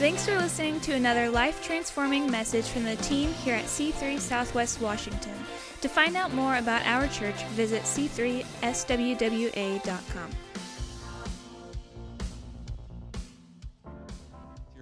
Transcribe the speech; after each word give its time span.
Thanks 0.00 0.24
for 0.24 0.34
listening 0.38 0.80
to 0.80 0.94
another 0.94 1.28
life 1.28 1.62
transforming 1.62 2.30
message 2.30 2.64
from 2.64 2.84
the 2.84 2.96
team 2.96 3.34
here 3.34 3.54
at 3.54 3.66
C3 3.66 4.18
Southwest 4.18 4.80
Washington. 4.80 5.34
To 5.82 5.90
find 5.90 6.16
out 6.16 6.32
more 6.32 6.56
about 6.56 6.86
our 6.86 7.06
church, 7.08 7.44
visit 7.48 7.82
c3swwa.com. 7.82 8.44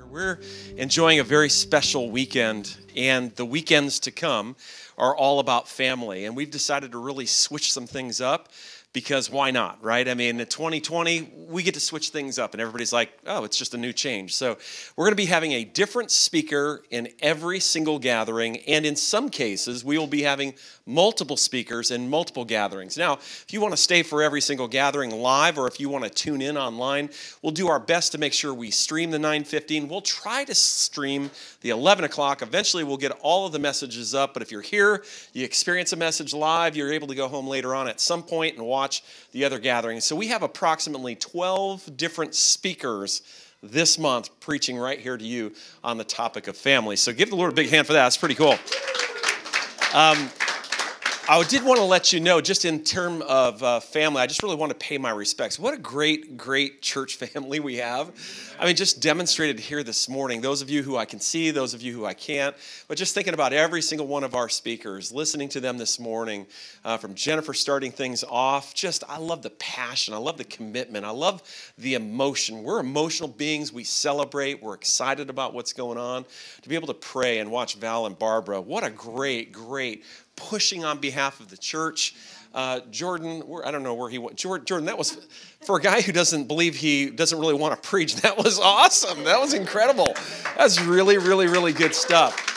We're 0.08 0.38
enjoying 0.76 1.18
a 1.18 1.24
very 1.24 1.50
special 1.50 2.12
weekend, 2.12 2.76
and 2.94 3.34
the 3.34 3.44
weekends 3.44 3.98
to 4.00 4.12
come 4.12 4.54
are 4.96 5.16
all 5.16 5.40
about 5.40 5.68
family. 5.68 6.26
And 6.26 6.36
we've 6.36 6.50
decided 6.50 6.92
to 6.92 6.98
really 6.98 7.26
switch 7.26 7.72
some 7.72 7.88
things 7.88 8.20
up 8.20 8.50
because 8.92 9.30
why 9.30 9.50
not, 9.50 9.82
right? 9.82 10.08
I 10.08 10.14
mean, 10.14 10.40
in 10.40 10.46
2020, 10.46 11.46
we 11.48 11.62
get 11.62 11.74
to 11.74 11.80
switch 11.80 12.08
things 12.08 12.38
up, 12.38 12.54
and 12.54 12.60
everybody's 12.60 12.92
like, 12.92 13.10
oh, 13.26 13.44
it's 13.44 13.56
just 13.56 13.74
a 13.74 13.78
new 13.78 13.92
change. 13.92 14.34
So, 14.34 14.56
we're 14.96 15.04
going 15.04 15.12
to 15.12 15.16
be 15.16 15.26
having 15.26 15.52
a 15.52 15.64
different 15.64 16.10
speaker 16.10 16.82
in 16.90 17.08
every 17.20 17.60
single 17.60 17.98
gathering, 17.98 18.58
and 18.66 18.86
in 18.86 18.96
some 18.96 19.28
cases, 19.28 19.84
we 19.84 19.98
will 19.98 20.06
be 20.06 20.22
having 20.22 20.54
multiple 20.88 21.36
speakers 21.36 21.90
in 21.90 22.08
multiple 22.08 22.46
gatherings. 22.46 22.96
Now, 22.96 23.14
if 23.14 23.52
you 23.52 23.60
want 23.60 23.72
to 23.72 23.76
stay 23.80 24.02
for 24.02 24.22
every 24.22 24.40
single 24.40 24.66
gathering 24.66 25.10
live, 25.10 25.58
or 25.58 25.68
if 25.68 25.78
you 25.78 25.90
want 25.90 26.04
to 26.04 26.10
tune 26.10 26.40
in 26.40 26.56
online, 26.56 27.10
we'll 27.42 27.52
do 27.52 27.68
our 27.68 27.78
best 27.78 28.12
to 28.12 28.18
make 28.18 28.32
sure 28.32 28.54
we 28.54 28.70
stream 28.70 29.10
the 29.10 29.18
915. 29.18 29.86
We'll 29.86 30.00
try 30.00 30.44
to 30.44 30.54
stream 30.54 31.30
the 31.60 31.70
11 31.70 32.06
o'clock. 32.06 32.40
Eventually, 32.40 32.84
we'll 32.84 32.96
get 32.96 33.12
all 33.20 33.46
of 33.46 33.52
the 33.52 33.58
messages 33.58 34.14
up, 34.14 34.32
but 34.32 34.42
if 34.42 34.50
you're 34.50 34.62
here, 34.62 35.04
you 35.34 35.44
experience 35.44 35.92
a 35.92 35.96
message 35.96 36.32
live, 36.32 36.74
you're 36.74 36.92
able 36.92 37.08
to 37.08 37.14
go 37.14 37.28
home 37.28 37.46
later 37.46 37.74
on 37.74 37.86
at 37.86 38.00
some 38.00 38.22
point 38.22 38.56
and 38.56 38.64
watch 38.64 39.04
the 39.32 39.44
other 39.44 39.58
gatherings. 39.58 40.04
So 40.04 40.16
we 40.16 40.28
have 40.28 40.42
approximately 40.42 41.14
12 41.14 41.98
different 41.98 42.34
speakers 42.34 43.20
this 43.62 43.98
month 43.98 44.30
preaching 44.40 44.78
right 44.78 45.00
here 45.00 45.18
to 45.18 45.24
you 45.24 45.52
on 45.84 45.98
the 45.98 46.04
topic 46.04 46.48
of 46.48 46.56
family. 46.56 46.96
So 46.96 47.12
give 47.12 47.28
the 47.28 47.36
Lord 47.36 47.52
a 47.52 47.54
big 47.54 47.68
hand 47.68 47.86
for 47.86 47.92
that. 47.92 48.06
It's 48.06 48.16
pretty 48.16 48.36
cool. 48.36 48.56
Um, 49.94 50.30
I 51.30 51.42
did 51.42 51.62
want 51.62 51.76
to 51.76 51.84
let 51.84 52.10
you 52.10 52.20
know, 52.20 52.40
just 52.40 52.64
in 52.64 52.82
term 52.82 53.20
of 53.20 53.62
uh, 53.62 53.80
family, 53.80 54.22
I 54.22 54.26
just 54.26 54.42
really 54.42 54.56
want 54.56 54.70
to 54.70 54.78
pay 54.78 54.96
my 54.96 55.10
respects. 55.10 55.58
What 55.58 55.74
a 55.74 55.76
great, 55.76 56.38
great 56.38 56.80
church 56.80 57.16
family 57.18 57.60
we 57.60 57.76
have. 57.76 58.10
I 58.58 58.64
mean, 58.64 58.76
just 58.76 59.02
demonstrated 59.02 59.60
here 59.60 59.82
this 59.82 60.08
morning. 60.08 60.40
Those 60.40 60.62
of 60.62 60.70
you 60.70 60.82
who 60.82 60.96
I 60.96 61.04
can 61.04 61.20
see, 61.20 61.50
those 61.50 61.74
of 61.74 61.82
you 61.82 61.92
who 61.92 62.06
I 62.06 62.14
can't, 62.14 62.56
but 62.88 62.96
just 62.96 63.14
thinking 63.14 63.34
about 63.34 63.52
every 63.52 63.82
single 63.82 64.06
one 64.06 64.24
of 64.24 64.34
our 64.34 64.48
speakers, 64.48 65.12
listening 65.12 65.50
to 65.50 65.60
them 65.60 65.76
this 65.76 66.00
morning, 66.00 66.46
uh, 66.82 66.96
from 66.96 67.14
Jennifer 67.14 67.52
starting 67.52 67.92
things 67.92 68.24
off. 68.24 68.72
Just, 68.72 69.04
I 69.06 69.18
love 69.18 69.42
the 69.42 69.50
passion, 69.50 70.14
I 70.14 70.16
love 70.16 70.38
the 70.38 70.44
commitment, 70.44 71.04
I 71.04 71.10
love 71.10 71.42
the 71.76 71.92
emotion. 71.92 72.62
We're 72.62 72.80
emotional 72.80 73.28
beings. 73.28 73.70
We 73.70 73.84
celebrate. 73.84 74.62
We're 74.62 74.74
excited 74.74 75.28
about 75.28 75.52
what's 75.52 75.74
going 75.74 75.98
on. 75.98 76.24
To 76.62 76.68
be 76.70 76.74
able 76.74 76.86
to 76.86 76.94
pray 76.94 77.40
and 77.40 77.50
watch 77.50 77.74
Val 77.74 78.06
and 78.06 78.18
Barbara, 78.18 78.62
what 78.62 78.82
a 78.82 78.88
great, 78.88 79.52
great 79.52 80.04
pushing 80.38 80.84
on 80.84 80.98
behalf 80.98 81.40
of 81.40 81.48
the 81.48 81.56
church. 81.56 82.14
Uh, 82.54 82.80
Jordan, 82.90 83.42
I 83.64 83.70
don't 83.70 83.82
know 83.82 83.94
where 83.94 84.08
he 84.08 84.18
went. 84.18 84.36
Jordan, 84.36 84.86
that 84.86 84.96
was 84.96 85.26
for 85.66 85.76
a 85.76 85.80
guy 85.80 86.00
who 86.00 86.12
doesn't 86.12 86.48
believe 86.48 86.74
he 86.74 87.10
doesn't 87.10 87.38
really 87.38 87.54
want 87.54 87.80
to 87.80 87.88
preach. 87.88 88.16
That 88.22 88.38
was 88.38 88.58
awesome. 88.58 89.24
That 89.24 89.38
was 89.38 89.52
incredible. 89.52 90.14
That's 90.56 90.80
really, 90.80 91.18
really, 91.18 91.46
really 91.46 91.72
good 91.72 91.94
stuff. 91.94 92.54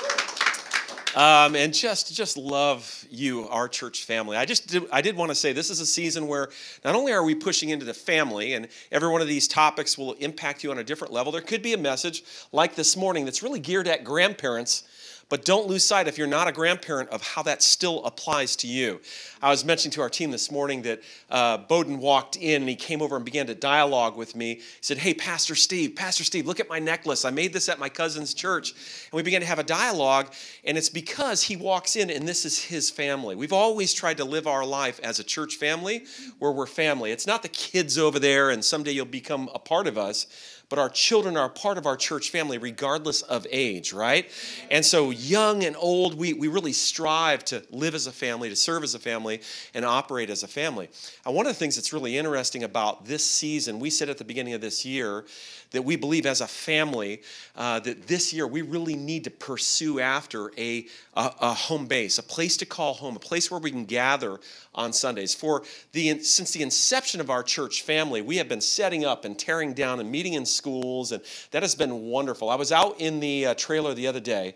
Um, 1.14 1.58
and 1.58 1.74
just 1.74 2.16
just 2.16 2.38
love 2.38 3.06
you, 3.10 3.48
our 3.50 3.68
church 3.68 4.06
family. 4.06 4.38
I 4.38 4.46
just 4.46 4.68
did, 4.68 4.84
I 4.94 5.02
did 5.02 5.18
want 5.18 5.30
to 5.30 5.36
say 5.36 5.52
this 5.52 5.70
is 5.70 5.82
a 5.82 5.86
season 5.86 6.26
where 6.26 6.50
not 6.86 6.96
only 6.96 7.12
are 7.12 7.24
we 7.24 7.36
pushing 7.36 7.68
into 7.70 7.86
the 7.86 7.94
family, 7.94 8.54
and 8.54 8.70
every 8.94 9.10
one 9.10 9.20
of 9.20 9.28
these 9.28 9.46
topics 9.46 9.98
will 9.98 10.14
impact 10.14 10.64
you 10.64 10.72
on 10.72 10.78
a 10.78 10.84
different 10.86 11.12
level. 11.12 11.34
There 11.34 11.42
could 11.42 11.62
be 11.62 11.74
a 11.74 11.78
message 11.78 12.24
like 12.54 12.76
this 12.76 12.96
morning 12.96 13.26
that's 13.26 13.44
really 13.44 13.60
geared 13.60 13.90
at 13.90 14.06
grandparents 14.06 14.86
but 15.32 15.46
don't 15.46 15.66
lose 15.66 15.86
sight, 15.86 16.10
if 16.10 16.18
you're 16.18 16.28
not 16.28 16.50
a 16.50 16.52
grandparent, 16.52 17.10
of 17.10 17.24
how 17.24 17.42
that 17.44 17.64
still 17.64 18.04
applies 18.04 18.58
to 18.58 18.68
you. 18.68 19.00
I 19.42 19.50
was 19.50 19.64
mentioning 19.64 19.94
to 19.94 20.02
our 20.02 20.10
team 20.10 20.30
this 20.30 20.52
morning 20.52 20.82
that 20.82 21.02
uh, 21.30 21.56
Bowden 21.56 22.00
walked 22.00 22.36
in 22.36 22.62
and 22.62 22.68
he 22.70 22.76
came 22.76 23.02
over 23.02 23.16
and 23.16 23.24
began 23.24 23.48
to 23.48 23.56
dialogue 23.56 24.18
with 24.18 24.36
me. 24.36 24.56
He 24.56 24.62
said, 24.82 24.98
Hey, 24.98 25.14
Pastor 25.14 25.56
Steve, 25.56 25.96
Pastor 25.96 26.26
Steve, 26.26 26.46
look 26.46 26.60
at 26.60 26.68
my 26.68 26.80
necklace. 26.80 27.24
I 27.24 27.30
made 27.30 27.54
this 27.54 27.70
at 27.70 27.80
my 27.80 27.88
cousin's 27.88 28.34
church. 28.34 28.72
And 28.74 29.14
we 29.14 29.24
began 29.24 29.40
to 29.40 29.48
have 29.48 29.58
a 29.58 29.64
dialogue, 29.64 30.34
and 30.66 30.78
it's 30.78 30.90
because 30.90 31.44
he 31.44 31.56
walks 31.56 31.96
in 31.96 32.10
and 32.10 32.28
this 32.28 32.44
is 32.44 32.62
his 32.66 32.90
family. 32.90 33.38
We've 33.38 33.54
always 33.54 33.94
tried 33.94 34.18
to 34.18 34.26
live 34.26 34.48
our 34.48 34.66
life 34.66 35.00
as 35.02 35.20
a 35.20 35.24
church 35.24 35.56
family 35.56 36.04
where 36.40 36.52
we're 36.52 36.68
family. 36.68 37.12
It's 37.12 37.26
not 37.26 37.42
the 37.42 37.48
kids 37.48 37.98
over 37.98 38.20
there 38.20 38.50
and 38.50 38.66
someday 38.66 38.92
you'll 38.92 39.06
become 39.06 39.50
a 39.56 39.60
part 39.60 39.88
of 39.88 39.98
us 39.98 40.28
but 40.72 40.80
our 40.80 40.90
children 40.90 41.36
are 41.36 41.50
part 41.50 41.78
of 41.78 41.86
our 41.86 41.98
church 41.98 42.30
family 42.30 42.58
regardless 42.58 43.24
of 43.24 43.46
age, 43.52 43.92
right? 43.92 44.32
And 44.72 44.86
so, 44.86 45.10
young 45.22 45.64
and 45.64 45.76
old, 45.78 46.18
we, 46.18 46.34
we 46.34 46.48
really 46.48 46.74
strive 46.74 47.46
to 47.46 47.64
live 47.72 47.96
as 47.96 48.08
a 48.08 48.12
family, 48.12 48.50
to 48.50 48.56
serve 48.56 48.84
as 48.84 48.96
a 48.96 49.00
family, 49.00 49.42
and 49.74 49.86
operate 49.86 50.30
as 50.30 50.44
a 50.44 50.48
family. 50.48 50.90
And 51.26 51.36
one 51.36 51.46
of 51.46 51.52
the 51.52 51.58
things 51.58 51.76
that's 51.76 51.94
really 51.94 52.18
interesting 52.18 52.64
about 52.64 53.06
this 53.06 53.24
season, 53.26 53.80
we 53.80 53.90
said 53.90 54.10
at 54.10 54.18
the 54.18 54.24
beginning 54.24 54.54
of 54.54 54.62
this 54.62 54.86
year 54.86 55.26
that 55.72 55.84
we 55.84 55.96
believe 55.96 56.26
as 56.26 56.42
a 56.42 56.48
family 56.48 57.22
uh, 57.56 57.80
that 57.80 58.08
this 58.08 58.34
year 58.34 58.46
we 58.46 58.62
really 58.62 58.96
need 58.96 59.24
to 59.24 59.32
pursue 59.32 60.00
after 60.00 60.52
a, 60.58 60.86
a, 61.16 61.32
a, 61.40 61.54
home 61.54 61.86
base, 61.86 62.18
a 62.18 62.24
place 62.24 62.58
to 62.58 62.66
call 62.66 62.94
home, 62.94 63.16
a 63.16 63.20
place 63.20 63.50
where 63.50 63.60
we 63.60 63.72
can 63.72 63.86
gather 63.86 64.40
on 64.76 64.94
Sundays. 64.94 65.34
For 65.34 65.64
the 65.94 66.20
since 66.24 66.52
the 66.52 66.62
inception 66.62 67.22
of 67.22 67.30
our 67.30 67.44
church 67.44 67.84
family, 67.84 68.22
we 68.22 68.38
have 68.38 68.50
been 68.50 68.62
setting 68.62 69.06
up 69.06 69.26
and 69.26 69.38
tearing 69.38 69.74
down 69.74 70.00
and 70.00 70.12
meeting 70.12 70.34
in 70.34 70.46
schools, 70.46 71.12
and 71.12 71.24
that 71.52 71.62
has 71.64 71.76
been 71.76 72.10
wonderful. 72.10 72.50
I 72.50 72.56
was 72.56 72.72
out 72.72 73.00
in 73.00 73.20
the 73.20 73.48
uh, 73.48 73.54
trailer 73.56 73.94
the 73.94 74.08
other 74.08 74.20
day 74.20 74.56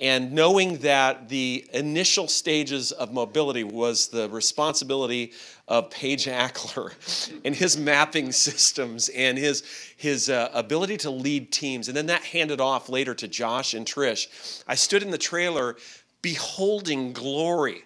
and 0.00 0.32
knowing 0.32 0.78
that 0.78 1.28
the 1.28 1.64
initial 1.72 2.26
stages 2.26 2.90
of 2.92 3.12
mobility 3.12 3.62
was 3.62 4.08
the 4.08 4.28
responsibility 4.28 5.32
of 5.68 5.88
Paige 5.90 6.26
Ackler 6.26 6.92
and 7.44 7.54
his 7.54 7.76
mapping 7.76 8.32
systems 8.32 9.08
and 9.10 9.38
his, 9.38 9.62
his 9.96 10.28
uh, 10.28 10.50
ability 10.52 10.96
to 10.98 11.10
lead 11.10 11.52
teams, 11.52 11.88
and 11.88 11.96
then 11.96 12.06
that 12.06 12.22
handed 12.22 12.60
off 12.60 12.88
later 12.88 13.14
to 13.14 13.28
Josh 13.28 13.74
and 13.74 13.86
Trish, 13.86 14.62
I 14.66 14.74
stood 14.74 15.02
in 15.02 15.10
the 15.10 15.18
trailer 15.18 15.76
beholding 16.22 17.12
glory 17.12 17.84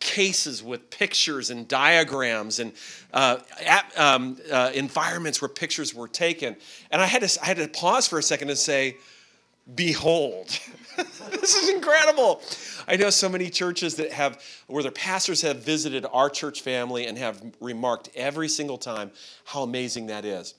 cases 0.00 0.62
with 0.62 0.90
pictures 0.90 1.50
and 1.50 1.66
diagrams 1.66 2.58
and 2.58 2.72
uh, 3.12 3.38
at, 3.64 3.98
um, 3.98 4.36
uh, 4.52 4.70
environments 4.74 5.40
where 5.40 5.48
pictures 5.48 5.94
were 5.94 6.08
taken. 6.08 6.56
And 6.90 7.00
I 7.00 7.06
had, 7.06 7.22
to, 7.22 7.42
I 7.42 7.46
had 7.46 7.56
to 7.56 7.68
pause 7.68 8.06
for 8.06 8.18
a 8.18 8.22
second 8.22 8.50
and 8.50 8.58
say, 8.58 8.96
Behold. 9.72 10.48
this 11.30 11.54
is 11.54 11.70
incredible. 11.70 12.42
I 12.86 12.96
know 12.96 13.10
so 13.10 13.28
many 13.28 13.48
churches 13.48 13.96
that 13.96 14.12
have, 14.12 14.42
where 14.66 14.82
their 14.82 14.92
pastors 14.92 15.40
have 15.42 15.58
visited 15.64 16.04
our 16.12 16.28
church 16.28 16.60
family 16.60 17.06
and 17.06 17.16
have 17.16 17.42
remarked 17.60 18.10
every 18.14 18.48
single 18.48 18.78
time 18.78 19.10
how 19.44 19.62
amazing 19.62 20.08
that 20.08 20.24
is. 20.24 20.54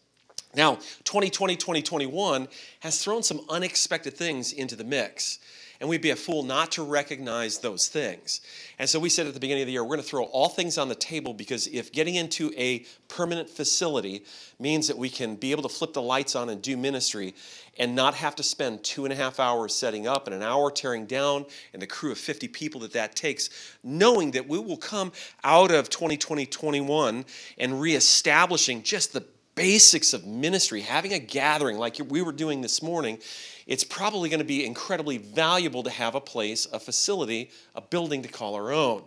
Now, 0.55 0.75
2020, 1.03 1.55
2021 1.55 2.47
has 2.79 3.03
thrown 3.03 3.21
some 3.21 3.41
unexpected 3.49 4.15
things 4.15 4.53
into 4.53 4.75
the 4.75 4.83
mix 4.83 5.39
and 5.80 5.90
we'd 5.90 6.02
be 6.02 6.12
a 6.12 6.16
fool 6.16 6.44
not 6.44 6.72
to 6.74 6.84
recognize 6.84 7.59
those 7.59 7.88
things. 7.88 8.41
And 8.80 8.90
so 8.90 9.00
we 9.00 9.09
said 9.09 9.28
at 9.28 9.34
the 9.34 9.40
beginning 9.40 9.63
of 9.63 9.68
the 9.68 9.74
year, 9.74 9.84
we're 9.84 9.96
going 9.96 10.02
to 10.02 10.08
throw 10.08 10.24
all 10.25 10.50
things 10.50 10.78
on 10.78 10.90
the 10.90 10.96
table 10.96 11.34
because 11.34 11.68
if 11.68 11.91
getting 11.91 12.16
into 12.16 12.52
a 12.58 12.86
permanent 13.08 13.50
facility 13.50 14.24
means 14.59 14.88
that 14.88 14.97
we 14.97 15.09
can 15.09 15.36
be 15.36 15.52
able 15.52 15.63
to 15.63 15.69
flip 15.69 15.94
the 15.94 16.02
lights 16.02 16.36
on 16.36 16.50
and 16.50 16.62
do 16.62 16.78
ministry 16.78 17.36
and 17.78 17.96
not 17.96 18.16
have 18.16 18.36
to 18.36 18.44
spend 18.44 18.84
two 18.84 19.06
and 19.06 19.13
a 19.13 19.16
half 19.16 19.40
hours 19.40 19.74
setting 19.74 20.08
up 20.08 20.28
and 20.28 20.36
an 20.36 20.41
hour 20.41 20.72
tearing 20.72 21.06
down 21.06 21.46
and 21.74 21.81
the 21.81 21.88
crew 21.88 22.12
of 22.12 22.18
50 22.18 22.47
people 22.50 22.81
that 22.81 22.94
that 22.94 23.16
takes, 23.16 23.50
knowing 23.84 24.31
that 24.31 24.47
we 24.47 24.59
will 24.59 24.78
come 24.78 25.12
out 25.44 25.72
of 25.72 25.90
2020 25.90 26.46
21 26.46 27.25
and 27.57 27.81
reestablishing 27.81 28.84
just 28.84 29.13
the 29.13 29.25
basics 29.56 30.13
of 30.13 30.25
ministry, 30.25 30.81
having 30.81 31.13
a 31.13 31.19
gathering 31.19 31.78
like 31.78 31.98
we 32.10 32.21
were 32.21 32.33
doing 32.33 32.62
this 32.62 32.81
morning 32.81 33.18
it's 33.65 33.83
probably 33.83 34.29
going 34.29 34.39
to 34.39 34.45
be 34.45 34.65
incredibly 34.65 35.17
valuable 35.17 35.83
to 35.83 35.89
have 35.89 36.15
a 36.15 36.21
place, 36.21 36.67
a 36.71 36.79
facility, 36.79 37.50
a 37.73 37.81
building 37.81 38.21
to 38.21 38.29
call 38.29 38.56
our 38.56 38.71
own. 38.71 39.03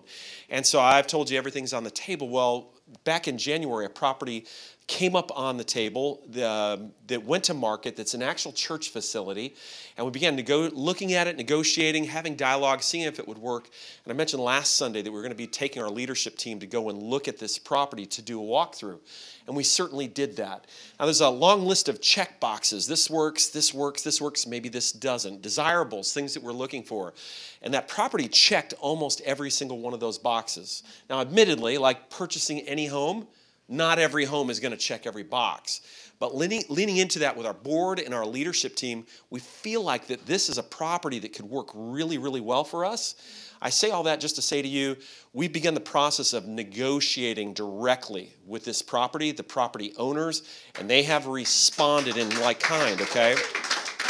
And 0.50 0.66
so 0.66 0.80
I've 0.80 1.06
told 1.06 1.30
you 1.30 1.38
everything's 1.38 1.72
on 1.72 1.84
the 1.84 1.90
table. 1.90 2.28
Well, 2.28 2.72
back 3.04 3.28
in 3.28 3.38
January, 3.38 3.86
a 3.86 3.90
property 3.90 4.46
came 4.88 5.14
up 5.14 5.30
on 5.36 5.58
the 5.58 5.64
table 5.64 6.22
the, 6.30 6.50
um, 6.50 6.92
that 7.08 7.22
went 7.22 7.44
to 7.44 7.52
market 7.52 7.94
that's 7.94 8.14
an 8.14 8.22
actual 8.22 8.52
church 8.52 8.88
facility 8.88 9.54
and 9.98 10.06
we 10.06 10.10
began 10.10 10.34
to 10.34 10.42
go 10.42 10.70
looking 10.72 11.12
at 11.12 11.26
it 11.26 11.36
negotiating 11.36 12.04
having 12.04 12.34
dialogue 12.34 12.82
seeing 12.82 13.04
if 13.04 13.18
it 13.18 13.28
would 13.28 13.36
work. 13.36 13.68
And 14.04 14.12
i 14.12 14.16
mentioned 14.16 14.42
last 14.42 14.76
sunday 14.76 15.02
that 15.02 15.12
we 15.12 15.18
are 15.18 15.22
going 15.22 15.30
to 15.30 15.36
be 15.36 15.46
taking 15.46 15.82
our 15.82 15.90
leadership 15.90 16.38
team 16.38 16.58
to 16.60 16.66
go 16.66 16.88
and 16.88 17.02
look 17.02 17.28
at 17.28 17.38
this 17.38 17.58
property 17.58 18.06
to 18.06 18.22
do 18.22 18.42
a 18.42 18.44
walkthrough 18.44 18.98
and 19.46 19.54
we 19.54 19.62
certainly 19.62 20.06
did 20.06 20.36
that. 20.36 20.66
Now 20.98 21.04
there's 21.04 21.20
a 21.20 21.28
long 21.28 21.66
list 21.66 21.88
of 21.88 22.00
check 22.00 22.40
boxes. 22.40 22.86
This 22.86 23.10
works 23.10 23.48
this 23.48 23.74
works 23.74 24.02
this 24.02 24.22
works 24.22 24.46
maybe 24.46 24.70
this 24.70 24.90
doesn't. 24.90 25.42
Desirables 25.42 26.14
things 26.14 26.32
that 26.32 26.42
we're 26.42 26.52
looking 26.52 26.82
for. 26.82 27.12
And 27.60 27.74
that 27.74 27.88
property 27.88 28.26
checked 28.26 28.72
almost 28.80 29.20
every 29.20 29.50
single 29.50 29.80
one 29.80 29.92
of 29.92 30.00
those 30.00 30.16
boxes. 30.16 30.82
Now 31.10 31.20
admittedly 31.20 31.76
like 31.76 32.08
purchasing 32.08 32.60
any 32.60 32.86
home 32.86 33.26
not 33.68 33.98
every 33.98 34.24
home 34.24 34.50
is 34.50 34.60
going 34.60 34.72
to 34.72 34.78
check 34.78 35.06
every 35.06 35.22
box. 35.22 35.80
But 36.18 36.34
leaning, 36.34 36.64
leaning 36.68 36.96
into 36.96 37.20
that 37.20 37.36
with 37.36 37.46
our 37.46 37.54
board 37.54 38.00
and 38.00 38.12
our 38.12 38.26
leadership 38.26 38.74
team, 38.74 39.06
we 39.30 39.38
feel 39.40 39.82
like 39.82 40.08
that 40.08 40.26
this 40.26 40.48
is 40.48 40.58
a 40.58 40.62
property 40.62 41.18
that 41.20 41.32
could 41.32 41.44
work 41.44 41.68
really, 41.74 42.18
really 42.18 42.40
well 42.40 42.64
for 42.64 42.84
us. 42.84 43.14
I 43.60 43.70
say 43.70 43.90
all 43.90 44.04
that 44.04 44.20
just 44.20 44.36
to 44.36 44.42
say 44.42 44.62
to 44.62 44.68
you, 44.68 44.96
we've 45.32 45.52
begun 45.52 45.74
the 45.74 45.80
process 45.80 46.32
of 46.32 46.46
negotiating 46.46 47.54
directly 47.54 48.32
with 48.46 48.64
this 48.64 48.82
property, 48.82 49.32
the 49.32 49.42
property 49.42 49.92
owners, 49.96 50.42
and 50.78 50.88
they 50.88 51.02
have 51.04 51.26
responded 51.26 52.16
in 52.16 52.28
like 52.40 52.60
kind, 52.60 53.00
okay? 53.00 53.36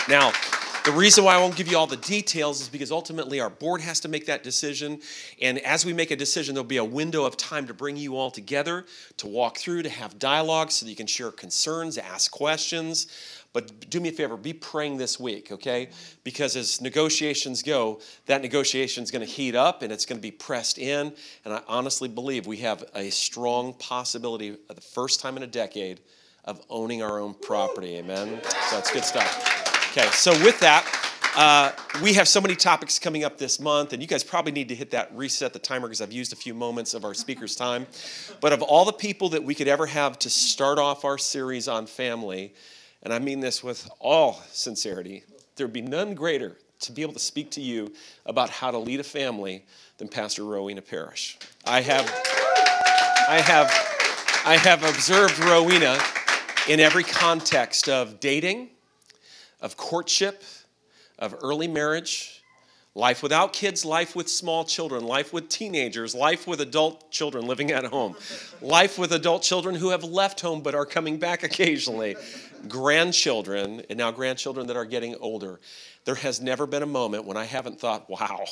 Now, 0.09 0.33
the 0.89 0.95
reason 0.95 1.23
why 1.23 1.35
I 1.35 1.39
won't 1.39 1.55
give 1.55 1.69
you 1.69 1.77
all 1.77 1.87
the 1.87 1.99
details 1.99 2.63
is 2.63 2.69
because 2.71 2.91
ultimately 2.91 3.41
our 3.41 3.51
board 3.51 3.83
has 3.83 4.01
to 4.01 4.09
make 4.09 4.25
that 4.25 4.43
decision. 4.43 5.03
And 5.39 5.59
as 5.59 5.85
we 5.85 5.93
make 5.93 6.11
a 6.11 6.17
decision, 6.17 6.55
there'll 6.55 6.67
be 6.67 6.79
a 6.79 6.85
window 6.85 7.27
of 7.27 7.37
time 7.37 7.67
to 7.67 7.75
bring 7.75 7.99
you 7.99 8.17
all 8.17 8.31
together, 8.31 8.87
to 9.19 9.27
walk 9.27 9.59
through, 9.59 9.83
to 9.83 9.91
have 9.91 10.19
dialogue 10.19 10.71
so 10.71 10.87
that 10.87 10.91
you 10.91 10.97
can 10.97 11.07
share 11.07 11.31
concerns, 11.31 11.99
ask 11.99 12.31
questions. 12.31 13.07
But 13.53 13.91
do 13.91 14.01
me 14.01 14.09
a 14.09 14.13
favor, 14.13 14.39
be 14.39 14.55
praying 14.55 14.97
this 14.97 15.21
week, 15.21 15.53
okay? 15.53 15.91
Because 16.25 16.57
as 16.57 16.81
negotiations 16.81 17.63
go, 17.63 18.01
that 18.25 18.41
negotiation 18.41 19.03
is 19.03 19.11
going 19.11 19.27
to 19.27 19.31
heat 19.31 19.55
up 19.55 19.83
and 19.83 19.93
it's 19.93 20.07
going 20.07 20.19
to 20.19 20.23
be 20.23 20.31
pressed 20.31 20.79
in. 20.79 21.13
And 21.45 21.53
I 21.53 21.61
honestly 21.69 22.09
believe 22.09 22.47
we 22.47 22.57
have 22.59 22.83
a 22.95 23.11
strong 23.11 23.75
possibility, 23.75 24.57
of 24.71 24.75
the 24.75 24.81
first 24.81 25.21
time 25.21 25.37
in 25.37 25.43
a 25.43 25.47
decade, 25.47 26.01
of 26.47 26.65
owning 26.71 27.03
our 27.03 27.21
own 27.21 27.35
property. 27.35 27.97
Amen? 27.97 28.41
So 28.71 28.77
that's 28.77 28.91
good 28.91 29.05
stuff. 29.05 29.68
Okay, 29.93 30.07
so 30.11 30.33
with 30.45 30.61
that, 30.61 30.87
uh, 31.35 31.73
we 32.03 32.13
have 32.13 32.29
so 32.29 32.43
many 32.43 32.55
topics 32.55 32.99
coming 32.99 33.25
up 33.25 33.39
this 33.39 33.59
month, 33.59 33.95
and 33.95 34.03
you 34.03 34.07
guys 34.07 34.23
probably 34.23 34.53
need 34.53 34.69
to 34.69 34.75
hit 34.75 34.91
that 34.91 35.11
reset 35.15 35.55
the 35.55 35.59
timer 35.59 35.89
because 35.89 36.03
I've 36.03 36.13
used 36.13 36.35
a 36.35 36.37
few 36.37 36.53
moments 36.53 36.93
of 36.93 37.07
our 37.07 37.15
speaker's 37.15 37.57
time. 37.57 37.87
But 38.43 38.53
of 38.53 38.61
all 38.61 38.85
the 38.85 38.93
people 38.93 39.31
that 39.31 39.43
we 39.43 39.55
could 39.55 39.67
ever 39.67 39.87
have 39.87 40.19
to 40.19 40.31
start 40.31 40.79
off 40.79 41.07
our 41.07 41.17
series 41.17 41.69
on 41.69 41.87
family, 41.87 42.53
and 43.03 43.15
I 43.15 43.19
mean 43.19 43.41
this 43.41 43.65
with 43.65 43.89
all 43.99 44.43
sincerity, 44.51 45.25
there'd 45.57 45.73
be 45.73 45.81
none 45.81 46.15
greater 46.15 46.59
to 46.81 46.93
be 46.93 47.01
able 47.01 47.15
to 47.15 47.19
speak 47.19 47.51
to 47.53 47.63
you 47.63 47.93
about 48.27 48.51
how 48.51 48.71
to 48.71 48.79
lead 48.79 49.01
a 49.01 49.05
family 49.05 49.65
than 49.97 50.09
Pastor 50.09 50.45
Rowena 50.45 50.83
Parrish. 50.83 51.39
I 51.65 51.81
have, 51.81 52.05
I 53.27 53.41
have, 53.41 53.71
I 54.45 54.59
have 54.59 54.85
observed 54.85 55.39
Rowena 55.39 55.99
in 56.69 56.79
every 56.79 57.05
context 57.05 57.89
of 57.89 58.21
dating 58.21 58.69
of 59.61 59.77
courtship, 59.77 60.43
of 61.19 61.35
early 61.43 61.69
marriage, 61.69 62.43
life 62.95 63.23
without 63.23 63.53
kids, 63.53 63.85
life 63.85 64.17
with 64.17 64.29
small 64.29 64.65
children, 64.65 65.05
life 65.05 65.33
with 65.33 65.49
teenagers, 65.49 66.15
life 66.15 66.47
with 66.47 66.61
adult 66.61 67.11
children 67.11 67.47
living 67.47 67.71
at 67.71 67.85
home, 67.85 68.17
life 68.61 68.99
with 68.99 69.13
adult 69.13 69.43
children 69.43 69.75
who 69.75 69.91
have 69.91 70.05
left 70.05 70.41
home 70.41 70.63
but 70.63 70.75
are 70.75 70.87
coming 70.87 71.17
back 71.17 71.43
occasionally, 71.43 72.17
grandchildren, 72.67 73.83
and 73.89 73.99
now 73.99 74.11
grandchildren 74.11 74.67
that 74.67 74.77
are 74.77 74.85
getting 74.85 75.15
older. 75.17 75.61
There 76.05 76.17
has 76.17 76.41
never 76.41 76.67
been 76.67 76.83
a 76.83 76.87
moment 76.87 77.25
when 77.25 77.37
I 77.37 77.45
haven't 77.45 77.79
thought, 77.79 78.09
wow, 78.09 78.45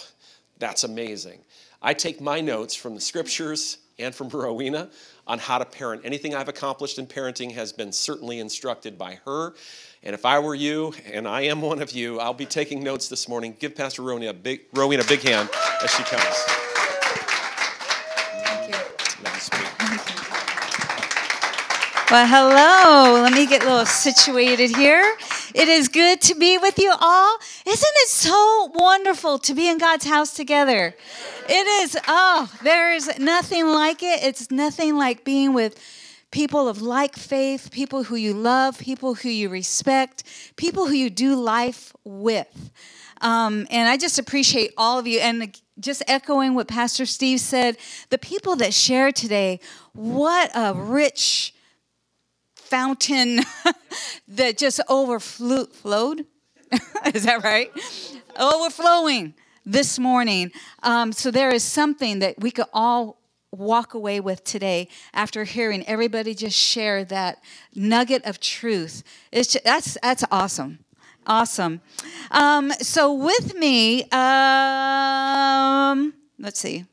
that's 0.59 0.85
amazing. 0.85 1.41
I 1.83 1.95
take 1.95 2.21
my 2.21 2.41
notes 2.41 2.75
from 2.75 2.95
the 2.95 3.01
scriptures 3.01 3.79
and 3.99 4.15
from 4.15 4.29
Rowena 4.33 4.91
on 5.27 5.39
how 5.39 5.59
to 5.59 5.65
parent. 5.65 6.03
Anything 6.05 6.35
I've 6.35 6.49
accomplished 6.49 6.99
in 6.99 7.07
parenting 7.07 7.53
has 7.53 7.73
been 7.73 7.93
certainly 7.93 8.39
instructed 8.39 8.97
by 8.97 9.19
her. 9.25 9.55
And 10.07 10.15
if 10.15 10.25
I 10.25 10.39
were 10.39 10.55
you, 10.55 10.95
and 11.13 11.27
I 11.27 11.41
am 11.41 11.61
one 11.61 11.83
of 11.83 11.91
you, 11.91 12.21
I'll 12.21 12.33
be 12.33 12.47
taking 12.47 12.85
notes 12.85 13.09
this 13.09 13.29
morning. 13.29 13.57
Give 13.59 13.75
Pastor 13.75 14.03
Rowena 14.03 14.31
a 14.31 14.33
big, 14.33 14.61
Rowena 14.73 15.03
a 15.03 15.05
big 15.05 15.19
hand 15.19 15.51
as 15.83 15.91
she 15.91 16.05
comes. 16.05 16.23
Thank 18.45 18.73
you. 18.73 18.79
Well, 22.09 22.25
hello. 22.25 23.21
Let 23.21 23.33
me 23.33 23.49
get 23.49 23.65
a 23.65 23.67
little 23.67 23.85
situated 23.85 24.77
here. 24.77 25.17
It 25.57 25.67
is 25.67 25.89
good 25.89 26.21
to 26.21 26.37
be 26.37 26.57
with 26.57 26.79
you 26.79 26.95
all. 27.01 27.39
Isn't 27.67 27.95
it 27.97 28.09
so 28.09 28.71
wonderful 28.75 29.41
to 29.41 29.55
be 29.55 29.69
in 29.69 29.79
God's 29.79 30.05
house 30.05 30.33
together? 30.35 30.95
It 31.49 31.67
is. 31.83 31.99
Oh, 32.07 32.49
there 32.63 32.95
is 32.95 33.19
nothing 33.19 33.67
like 33.67 34.05
it. 34.05 34.23
It's 34.23 34.53
nothing 34.53 34.97
like 34.97 35.25
being 35.25 35.53
with 35.53 35.77
people 36.31 36.69
of 36.69 36.83
like 36.83 37.17
faith, 37.17 37.71
people 37.71 38.05
who 38.05 38.17
you 38.17 38.35
love, 38.35 38.79
people 38.79 39.15
who 39.15 39.29
you 39.29 39.49
respect, 39.49 40.25
people 40.57 40.87
who 40.87 40.95
you 40.95 41.11
do 41.11 41.35
life 41.35 41.93
with. 42.05 42.71
Um, 43.21 43.67
and 43.71 43.89
I 43.89 43.97
just 43.97 44.19
appreciate 44.19 44.73
all 44.77 44.99
of 44.99 45.07
you. 45.07 45.21
And 45.21 45.59
just 45.79 46.03
echoing 46.07 46.55
what 46.55 46.69
Pastor 46.69 47.07
Steve 47.07 47.41
said, 47.41 47.77
the 48.11 48.19
people 48.19 48.57
that 48.57 48.75
share 48.75 49.13
today, 49.13 49.61
what 49.93 50.51
a 50.55 50.75
rich 50.75 51.55
fountain 52.55 53.41
that 54.29 54.59
just 54.59 54.81
overflowed. 54.89 56.27
is 57.15 57.25
that 57.25 57.45
right? 57.45 57.71
Overflowing 58.39 59.35
this 59.65 59.99
morning. 59.99 60.51
Um, 60.83 61.13
so 61.13 61.31
there 61.31 61.51
is 61.51 61.63
something 61.63 62.19
that 62.21 62.41
we 62.41 62.51
could 62.51 62.67
all 62.73 63.19
walk 63.59 63.95
away 63.95 64.21
with 64.21 64.45
today 64.45 64.89
after 65.13 65.45
hearing 65.45 65.85
everybody 65.87 66.35
just 66.35 66.57
share 66.57 67.05
that 67.05 67.43
nugget 67.75 68.25
of 68.25 68.41
truth. 68.41 69.03
It's 69.33 69.53
just, 69.53 69.65
that's 69.65 69.99
that's 70.03 70.25
awesome. 70.31 70.81
Awesome. 71.27 71.81
Um, 72.31 72.71
so 72.81 73.13
with 73.13 73.57
me, 73.57 74.05
um, 74.11 76.15
let's 76.39 76.61
see. 76.61 76.87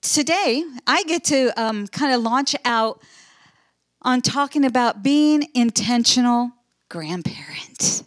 Today, 0.00 0.64
I 0.86 1.02
get 1.02 1.24
to 1.24 1.52
um, 1.60 1.88
kind 1.88 2.14
of 2.14 2.22
launch 2.22 2.54
out 2.64 3.02
on 4.02 4.22
talking 4.22 4.64
about 4.64 5.02
being 5.02 5.48
intentional 5.54 6.52
grandparent. 6.88 8.04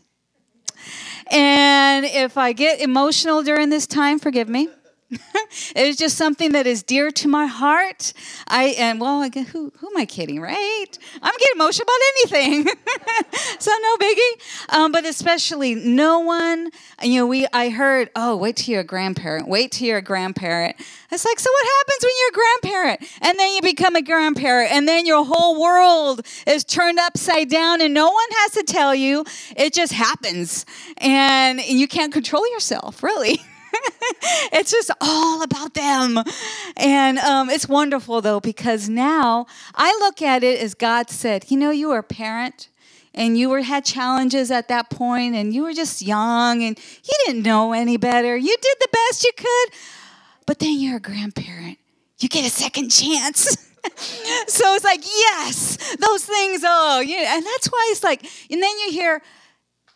And 1.30 2.06
if 2.06 2.38
I 2.38 2.54
get 2.54 2.80
emotional 2.80 3.44
during 3.44 3.70
this 3.70 3.86
time, 3.86 4.18
forgive 4.18 4.48
me. 4.48 4.70
It 5.12 5.88
is 5.88 5.98
just 5.98 6.18
something 6.18 6.52
that 6.52 6.68
is 6.68 6.84
dear 6.84 7.12
to 7.12 7.28
my 7.28 7.48
heart. 7.48 8.14
I 8.48 8.76
and 8.78 9.00
well, 9.02 9.22
I, 9.22 9.30
who 9.30 9.72
who 9.78 9.88
am 9.90 9.98
I 9.98 10.06
kidding, 10.06 10.40
right? 10.42 10.86
I'm 11.22 11.34
getting 11.40 11.56
emotional 11.56 11.86
about 11.86 12.40
anything, 12.42 12.66
so 13.60 13.72
no 13.82 13.98
biggie. 13.98 14.76
Um, 14.76 14.92
but 14.92 15.06
especially 15.06 15.76
no 15.76 16.20
one. 16.20 16.70
You 17.02 17.22
know, 17.22 17.28
we 17.28 17.48
I 17.54 17.70
heard, 17.70 18.10
oh, 18.16 18.36
wait 18.38 18.58
till 18.58 18.74
you're 18.74 18.82
a 18.82 18.86
grandparent. 18.86 19.48
Wait 19.48 19.72
till 19.72 19.88
you're 19.88 19.98
a 19.98 20.02
grandparent. 20.02 20.76
It's 21.12 21.26
like, 21.26 21.40
so 21.40 21.50
what 21.52 21.68
happens 21.80 22.04
when 22.04 22.12
you're 22.20 22.30
a 22.30 22.34
grandparent? 22.62 23.12
And 23.22 23.40
then 23.40 23.56
you 23.56 23.62
become 23.62 23.96
a 23.96 24.02
grandparent, 24.02 24.72
and 24.72 24.88
then 24.88 25.06
your 25.08 25.26
whole 25.26 25.60
world 25.60 26.22
is 26.46 26.64
turned 26.64 27.00
upside 27.00 27.50
down, 27.50 27.82
and 27.82 27.94
no 27.94 28.08
one 28.10 28.28
has 28.42 28.52
to 28.54 28.64
tell 28.64 28.94
you. 28.94 29.26
It 29.58 29.74
just 29.74 29.94
happens, 29.94 30.66
and 30.98 31.60
you 31.62 31.88
can't 31.88 32.14
control 32.14 32.50
yourself, 32.54 33.02
really. 33.04 33.42
it's 34.52 34.72
just 34.72 34.92
all 35.02 35.44
about 35.44 35.74
them. 35.74 36.24
And 36.78 37.18
um, 37.20 37.50
it's 37.50 37.68
wonderful, 37.68 38.22
though, 38.22 38.40
because 38.40 38.90
now 38.90 39.48
I 39.76 39.96
look 40.00 40.22
at 40.22 40.44
it 40.44 40.60
as 40.60 40.74
God 40.74 41.10
said, 41.10 41.46
you 41.50 41.58
know, 41.58 41.72
you 41.72 41.90
were 41.90 42.00
a 42.00 42.04
parent 42.04 42.70
and 43.14 43.38
you 43.38 43.50
were 43.50 43.62
had 43.62 43.86
challenges 43.86 44.52
at 44.52 44.68
that 44.68 44.90
point 44.90 45.36
and 45.36 45.54
you 45.54 45.64
were 45.64 45.74
just 45.74 46.02
young 46.02 46.64
and 46.64 46.80
you 47.04 47.14
didn't 47.26 47.44
know 47.44 47.74
any 47.74 47.98
better. 47.98 48.36
You 48.38 48.56
did 48.62 48.76
the 48.80 48.90
best 48.92 49.24
you 49.24 49.32
could. 49.36 49.74
But 50.46 50.60
then 50.60 50.80
you're 50.80 50.98
a 50.98 51.02
grandparent. 51.02 51.78
You 52.20 52.28
get 52.30 52.46
a 52.46 52.50
second 52.50 52.90
chance. 52.90 53.40
so 54.48 54.74
it's 54.74 54.84
like, 54.84 55.04
yes, 55.06 55.96
those 55.96 56.26
things, 56.26 56.64
oh, 56.66 57.02
yeah. 57.02 57.36
And 57.36 57.46
that's 57.46 57.68
why 57.68 57.90
it's 57.92 58.04
like, 58.04 58.24
and 58.50 58.62
then 58.62 58.80
you 58.80 58.92
hear, 58.92 59.22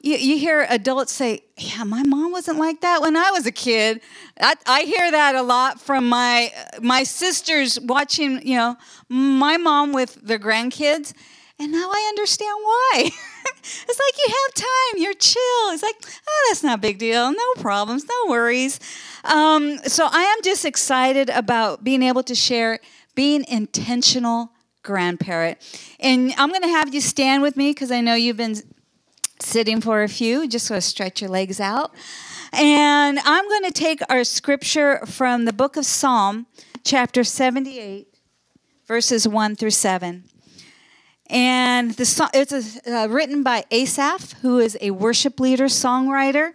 you, 0.03 0.17
you 0.17 0.38
hear 0.38 0.67
adults 0.69 1.13
say, 1.13 1.43
Yeah, 1.57 1.86
my 1.86 2.03
mom 2.03 2.31
wasn't 2.31 2.60
like 2.60 2.81
that 2.81 3.01
when 3.01 3.15
I 3.17 3.31
was 3.31 3.48
a 3.48 3.51
kid. 3.51 4.01
I, 4.39 4.55
I 4.67 4.81
hear 4.83 5.10
that 5.10 5.33
a 5.33 5.41
lot 5.41 5.81
from 5.81 6.10
my, 6.10 6.51
my 6.81 7.03
sisters 7.03 7.79
watching, 7.79 8.45
you 8.45 8.57
know, 8.57 8.77
my 9.10 9.57
mom 9.57 9.93
with 9.93 10.15
their 10.15 10.39
grandkids. 10.39 11.13
And 11.57 11.72
now 11.72 11.89
I 11.89 12.05
understand 12.10 12.57
why. 12.62 13.12
it's 13.63 14.00
like 14.00 14.27
you 14.27 14.33
have 14.33 14.53
time, 14.55 15.01
you're 15.01 15.13
chill. 15.13 15.69
It's 15.72 15.83
like, 15.83 15.95
oh, 16.27 16.48
that's 16.50 16.63
not 16.63 16.79
a 16.79 16.81
big 16.81 16.98
deal. 16.98 17.31
No 17.31 17.53
problems, 17.62 18.05
no 18.05 18.31
worries. 18.31 18.79
Um, 19.24 19.77
so 19.86 20.07
I 20.12 20.24
am 20.24 20.43
just 20.43 20.65
excited 20.65 21.29
about 21.29 21.83
being 21.83 22.03
able 22.03 22.24
to 22.24 22.36
share 22.36 22.79
being 23.15 23.45
intentional 23.48 24.51
grandparent. 24.81 25.57
And 26.00 26.33
I'm 26.38 26.50
going 26.50 26.63
to 26.63 26.67
have 26.67 26.93
you 26.93 27.00
stand 27.00 27.41
with 27.41 27.55
me 27.55 27.72
because 27.72 27.91
I 27.91 28.01
know 28.01 28.15
you've 28.15 28.38
been 28.38 28.55
sitting 29.40 29.82
for 29.82 30.04
a 30.04 30.08
few. 30.08 30.48
Just 30.48 30.70
of 30.72 30.84
stretch 30.84 31.22
your 31.22 31.30
legs 31.30 31.60
out. 31.60 31.94
And 32.52 33.20
I'm 33.20 33.48
going 33.48 33.63
to 33.63 33.72
take 33.72 34.02
our 34.10 34.24
scripture 34.24 35.06
from 35.06 35.46
the 35.46 35.54
book 35.54 35.75
of 35.75 35.86
Psalm, 35.86 36.46
chapter 36.84 37.24
78, 37.24 38.08
verses 38.88 39.28
1 39.28 39.56
through 39.56 39.72
7. 39.72 40.24
And 41.28 41.92
the 41.92 42.06
song, 42.06 42.30
it's 42.34 42.52
a, 42.52 42.94
uh, 42.96 43.08
written 43.08 43.44
by 43.44 43.66
Asaph, 43.72 44.34
who 44.42 44.60
is 44.60 44.78
a 44.82 44.92
worship 44.92 45.40
leader, 45.40 45.66
songwriter. 45.66 46.54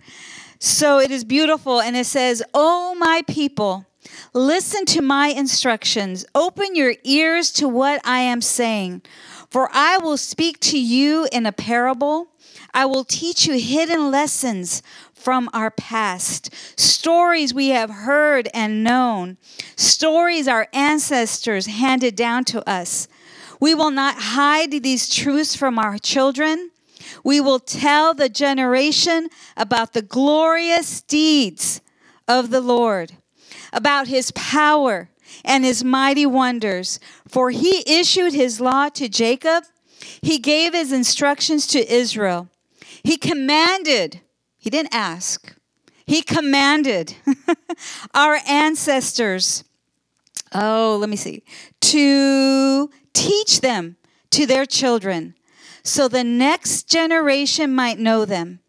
So 0.61 1.01
it 1.01 1.11
is 1.11 1.25
beautiful, 1.25 1.81
and 1.81 1.97
it 1.97 2.07
says, 2.07 2.43
Oh, 2.55 2.95
my 2.95 3.23
people, 3.27 3.87
Listen 4.33 4.85
to 4.87 5.03
my 5.03 5.29
instructions. 5.29 6.25
Open 6.35 6.75
your 6.75 6.95
ears 7.05 7.51
to 7.53 7.69
what 7.69 8.01
I 8.05 8.21
am 8.21 8.41
saying. 8.41 9.03
For 9.50 9.71
I 9.73 9.99
will 9.99 10.17
speak 10.17 10.61
to 10.61 10.78
you 10.78 11.28
in 11.33 11.47
a 11.47 11.52
parable. 11.52 12.28
I 12.75 12.85
will 12.85 13.05
teach 13.05 13.47
you 13.47 13.59
hidden 13.59 14.11
lessons 14.11 14.83
from 15.14 15.49
our 15.52 15.71
past, 15.71 16.50
stories 16.78 17.52
we 17.52 17.69
have 17.69 17.90
heard 17.90 18.49
and 18.55 18.85
known, 18.85 19.37
stories 19.76 20.47
our 20.47 20.69
ancestors 20.73 21.67
handed 21.67 22.14
down 22.14 22.45
to 22.45 22.69
us. 22.69 23.09
We 23.61 23.75
will 23.75 23.90
not 23.90 24.17
hide 24.19 24.71
these 24.71 25.12
truths 25.12 25.57
from 25.57 25.78
our 25.78 25.99
children. 25.99 26.71
We 27.25 27.40
will 27.40 27.59
tell 27.59 28.14
the 28.14 28.28
generation 28.28 29.28
about 29.57 29.93
the 29.93 30.02
glorious 30.02 31.00
deeds 31.00 31.81
of 32.28 32.50
the 32.50 32.61
Lord, 32.61 33.12
about 33.73 34.07
his 34.07 34.31
power 34.33 35.09
and 35.49 35.64
his 35.64 35.83
mighty 35.83 36.26
wonders. 36.26 37.00
For 37.26 37.50
he 37.50 37.83
issued 37.87 38.35
his 38.35 38.61
law 38.61 38.88
to 38.90 39.09
Jacob, 39.09 39.64
he 40.23 40.38
gave 40.38 40.75
his 40.75 40.93
instructions 40.93 41.67
to 41.69 41.93
Israel. 41.93 42.49
He 43.02 43.17
commanded, 43.17 44.21
he 44.59 44.71
didn't 44.71 44.95
ask, 44.95 45.55
he 46.07 46.23
commanded 46.23 47.17
our 48.14 48.38
ancestors, 48.47 49.64
oh, 50.55 50.97
let 51.00 51.09
me 51.09 51.17
see, 51.17 51.43
to 51.81 52.90
teach 53.12 53.61
them 53.61 53.97
to 54.31 54.47
their 54.47 54.67
children 54.67 55.35
so 55.83 56.07
the 56.07 56.25
next 56.25 56.88
generation 56.88 57.75
might 57.75 57.99
know 57.99 58.25
them 58.25 58.61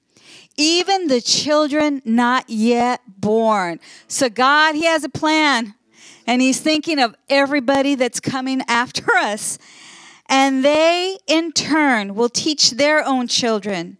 even 0.60 1.08
the 1.08 1.22
children 1.22 2.02
not 2.04 2.50
yet 2.50 3.02
born. 3.08 3.80
So, 4.10 4.30
God, 4.30 4.76
He 4.76 4.86
has 4.86 5.06
a 5.06 5.10
plan, 5.10 5.74
and 6.30 6.44
He's 6.44 6.62
thinking 6.62 7.00
of 7.00 7.16
everybody 7.28 7.96
that's 7.96 8.20
coming 8.20 8.62
after 8.68 9.12
us. 9.16 9.58
And 10.28 10.64
they, 10.64 11.18
in 11.26 11.52
turn, 11.54 12.14
will 12.14 12.30
teach 12.30 12.72
their 12.72 13.04
own 13.04 13.28
children. 13.28 13.98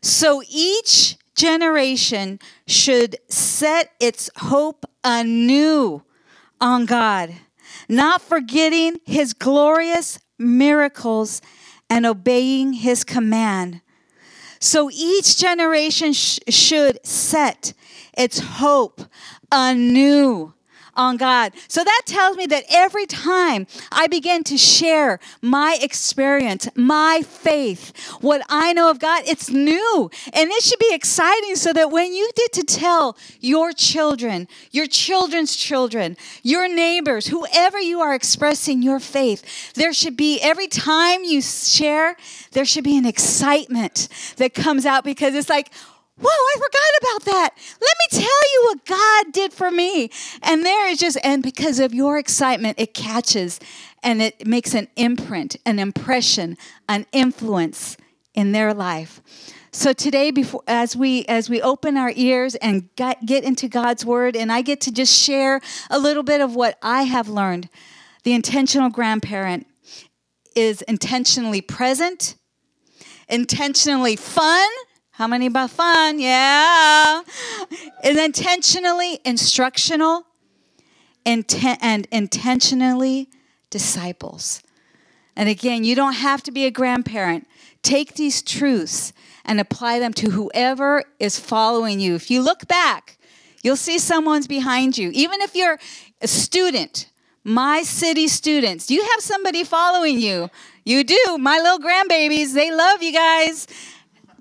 So, 0.00 0.42
each 0.48 1.16
generation 1.34 2.38
should 2.68 3.16
set 3.28 3.90
its 3.98 4.30
hope 4.36 4.86
anew 5.02 6.04
on 6.60 6.86
God, 6.86 7.34
not 7.88 8.22
forgetting 8.22 9.00
His 9.04 9.32
glorious 9.32 10.20
miracles 10.38 11.42
and 11.90 12.06
obeying 12.06 12.74
His 12.74 13.02
command. 13.02 13.80
So 14.60 14.88
each 14.90 15.36
generation 15.36 16.12
sh- 16.12 16.38
should 16.48 17.04
set 17.04 17.74
its 18.16 18.38
hope 18.38 19.02
anew 19.52 20.54
on 20.96 21.16
God. 21.16 21.52
So 21.68 21.84
that 21.84 22.02
tells 22.06 22.36
me 22.36 22.46
that 22.46 22.64
every 22.70 23.06
time 23.06 23.66
I 23.92 24.06
begin 24.06 24.44
to 24.44 24.56
share 24.56 25.20
my 25.42 25.78
experience, 25.80 26.68
my 26.74 27.22
faith, 27.22 27.92
what 28.20 28.42
I 28.48 28.72
know 28.72 28.90
of 28.90 28.98
God, 28.98 29.22
it's 29.26 29.50
new. 29.50 30.10
And 30.32 30.50
it 30.50 30.62
should 30.62 30.78
be 30.78 30.92
exciting 30.92 31.56
so 31.56 31.72
that 31.72 31.90
when 31.90 32.14
you 32.14 32.30
get 32.34 32.52
to 32.54 32.62
tell 32.62 33.16
your 33.40 33.72
children, 33.72 34.48
your 34.70 34.86
children's 34.86 35.56
children, 35.56 36.16
your 36.42 36.68
neighbors, 36.68 37.28
whoever 37.28 37.80
you 37.80 38.00
are 38.00 38.14
expressing 38.14 38.82
your 38.82 39.00
faith, 39.00 39.74
there 39.74 39.92
should 39.92 40.16
be 40.16 40.40
every 40.40 40.68
time 40.68 41.24
you 41.24 41.42
share, 41.42 42.16
there 42.52 42.64
should 42.64 42.84
be 42.84 42.96
an 42.96 43.06
excitement 43.06 44.08
that 44.36 44.54
comes 44.54 44.86
out 44.86 45.04
because 45.04 45.34
it's 45.34 45.48
like, 45.48 45.70
Whoa, 46.18 46.28
I 46.28 46.54
forgot 46.54 47.02
about 47.02 47.24
that. 47.32 47.50
Let 47.80 47.96
me 47.98 48.24
tell 48.24 48.52
you 48.52 48.62
what 48.64 48.86
God 48.86 49.32
did 49.32 49.52
for 49.52 49.70
me. 49.70 50.10
And 50.42 50.64
there 50.64 50.88
is 50.88 50.98
just, 50.98 51.18
and 51.22 51.42
because 51.42 51.78
of 51.78 51.92
your 51.92 52.16
excitement, 52.18 52.80
it 52.80 52.94
catches 52.94 53.60
and 54.02 54.22
it 54.22 54.46
makes 54.46 54.72
an 54.74 54.88
imprint, 54.96 55.56
an 55.66 55.78
impression, 55.78 56.56
an 56.88 57.06
influence 57.12 57.98
in 58.34 58.52
their 58.52 58.72
life. 58.72 59.20
So 59.72 59.92
today, 59.92 60.30
before 60.30 60.62
as 60.66 60.96
we 60.96 61.26
as 61.26 61.50
we 61.50 61.60
open 61.60 61.98
our 61.98 62.10
ears 62.16 62.54
and 62.54 62.88
get, 62.96 63.26
get 63.26 63.44
into 63.44 63.68
God's 63.68 64.06
word, 64.06 64.34
and 64.34 64.50
I 64.50 64.62
get 64.62 64.80
to 64.82 64.90
just 64.90 65.12
share 65.12 65.60
a 65.90 65.98
little 65.98 66.22
bit 66.22 66.40
of 66.40 66.56
what 66.56 66.78
I 66.80 67.02
have 67.02 67.28
learned. 67.28 67.68
The 68.22 68.32
intentional 68.32 68.88
grandparent 68.88 69.66
is 70.54 70.80
intentionally 70.82 71.60
present, 71.60 72.36
intentionally 73.28 74.16
fun, 74.16 74.66
how 75.16 75.26
many 75.26 75.46
about 75.46 75.70
fun? 75.70 76.18
Yeah. 76.18 77.22
Is 78.04 78.18
intentionally 78.18 79.18
instructional 79.24 80.26
inten- 81.24 81.78
and 81.80 82.06
intentionally 82.12 83.30
disciples. 83.70 84.62
And 85.34 85.48
again, 85.48 85.84
you 85.84 85.94
don't 85.94 86.16
have 86.16 86.42
to 86.42 86.50
be 86.50 86.66
a 86.66 86.70
grandparent. 86.70 87.48
Take 87.82 88.16
these 88.16 88.42
truths 88.42 89.14
and 89.42 89.58
apply 89.58 90.00
them 90.00 90.12
to 90.12 90.32
whoever 90.32 91.02
is 91.18 91.40
following 91.40 91.98
you. 91.98 92.14
If 92.14 92.30
you 92.30 92.42
look 92.42 92.68
back, 92.68 93.16
you'll 93.62 93.76
see 93.76 93.98
someone's 93.98 94.46
behind 94.46 94.98
you. 94.98 95.10
Even 95.14 95.40
if 95.40 95.54
you're 95.54 95.78
a 96.20 96.28
student, 96.28 97.08
my 97.42 97.82
city 97.84 98.28
students, 98.28 98.90
you 98.90 99.02
have 99.02 99.20
somebody 99.22 99.64
following 99.64 100.20
you. 100.20 100.50
You 100.84 101.04
do. 101.04 101.38
My 101.38 101.58
little 101.58 101.78
grandbabies, 101.78 102.52
they 102.52 102.70
love 102.70 103.02
you 103.02 103.14
guys. 103.14 103.66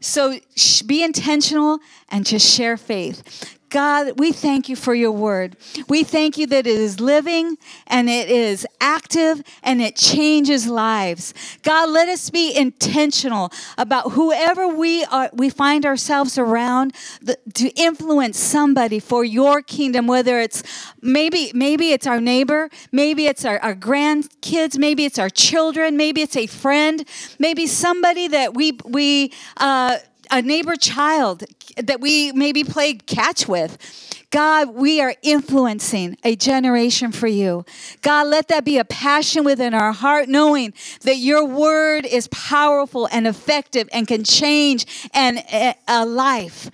So 0.06 0.40
be 0.86 1.04
intentional 1.04 1.80
and 2.10 2.28
just 2.28 2.48
share 2.56 2.78
faith. 2.78 3.55
God, 3.76 4.18
we 4.18 4.32
thank 4.32 4.70
you 4.70 4.78
for 4.78 4.96
your 4.96 5.12
word. 5.12 5.58
We 5.90 6.06
thank 6.06 6.38
you 6.38 6.48
that 6.48 6.66
it 6.66 6.80
is 6.80 7.02
living 7.02 7.58
and 7.88 8.10
it 8.10 8.30
is 8.30 8.66
active 8.80 9.44
and 9.64 9.82
it 9.82 9.98
changes 9.98 10.66
lives. 10.66 11.34
God, 11.62 11.90
let 11.90 12.08
us 12.08 12.30
be 12.30 12.56
intentional 12.56 13.52
about 13.78 14.14
whoever 14.14 14.66
we 14.66 15.04
are, 15.04 15.30
we 15.34 15.50
find 15.50 15.86
ourselves 15.86 16.38
around 16.38 16.96
the, 17.22 17.38
to 17.56 17.68
influence 17.72 18.40
somebody 18.40 19.02
for 19.02 19.26
your 19.26 19.62
kingdom, 19.62 20.08
whether 20.08 20.40
it's 20.40 20.64
maybe, 21.02 21.52
maybe 21.54 21.92
it's 21.92 22.08
our 22.08 22.22
neighbor, 22.22 22.70
maybe 22.94 23.26
it's 23.26 23.44
our, 23.44 23.60
our 23.60 23.76
grandkids, 23.76 24.78
maybe 24.78 25.04
it's 25.04 25.20
our 25.20 25.30
children, 25.30 25.98
maybe 25.98 26.22
it's 26.22 26.38
a 26.38 26.48
friend, 26.48 27.04
maybe 27.40 27.68
somebody 27.68 28.30
that 28.30 28.54
we, 28.54 28.80
we, 28.86 29.34
uh, 29.58 29.98
a 30.32 30.42
neighbor 30.42 30.76
child 30.76 31.44
that 31.78 32.00
we 32.02 32.32
maybe 32.32 32.64
played 32.64 33.06
catch 33.06 33.48
with. 33.48 33.78
God, 34.32 34.76
we 34.76 35.00
are 35.00 35.16
influencing 35.22 36.18
a 36.24 36.36
generation 36.36 37.12
for 37.12 37.28
you. 37.28 37.64
God, 38.02 38.28
let 38.28 38.50
that 38.50 38.66
be 38.66 38.78
a 38.78 38.86
passion 38.86 39.46
within 39.46 39.74
our 39.74 39.94
heart, 39.94 40.28
knowing 40.28 40.74
that 41.02 41.18
your 41.18 41.46
word 41.46 42.06
is 42.06 42.28
powerful 42.28 43.08
and 43.12 43.28
effective 43.28 43.88
and 43.94 44.08
can 44.08 44.24
change 44.24 45.10
an, 45.14 45.38
eh, 45.50 45.74
a 45.88 46.06
life. 46.06 46.70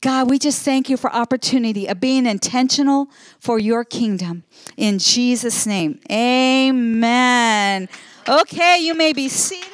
God, 0.00 0.28
we 0.28 0.38
just 0.38 0.62
thank 0.62 0.90
you 0.90 0.96
for 0.96 1.10
opportunity 1.14 1.86
of 1.86 2.00
being 2.00 2.26
intentional 2.26 3.08
for 3.38 3.58
your 3.58 3.84
kingdom. 3.84 4.42
In 4.76 4.98
Jesus' 4.98 5.66
name, 5.66 6.00
amen. 6.10 7.88
Okay, 8.28 8.78
you 8.80 8.94
may 8.94 9.12
be 9.12 9.28
seated. 9.28 9.70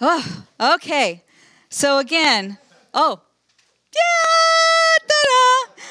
Oh, 0.00 0.44
okay. 0.58 1.22
So 1.70 1.98
again, 1.98 2.58
oh, 2.92 3.20
yeah, 3.94 5.06
ta-da! 5.08 5.82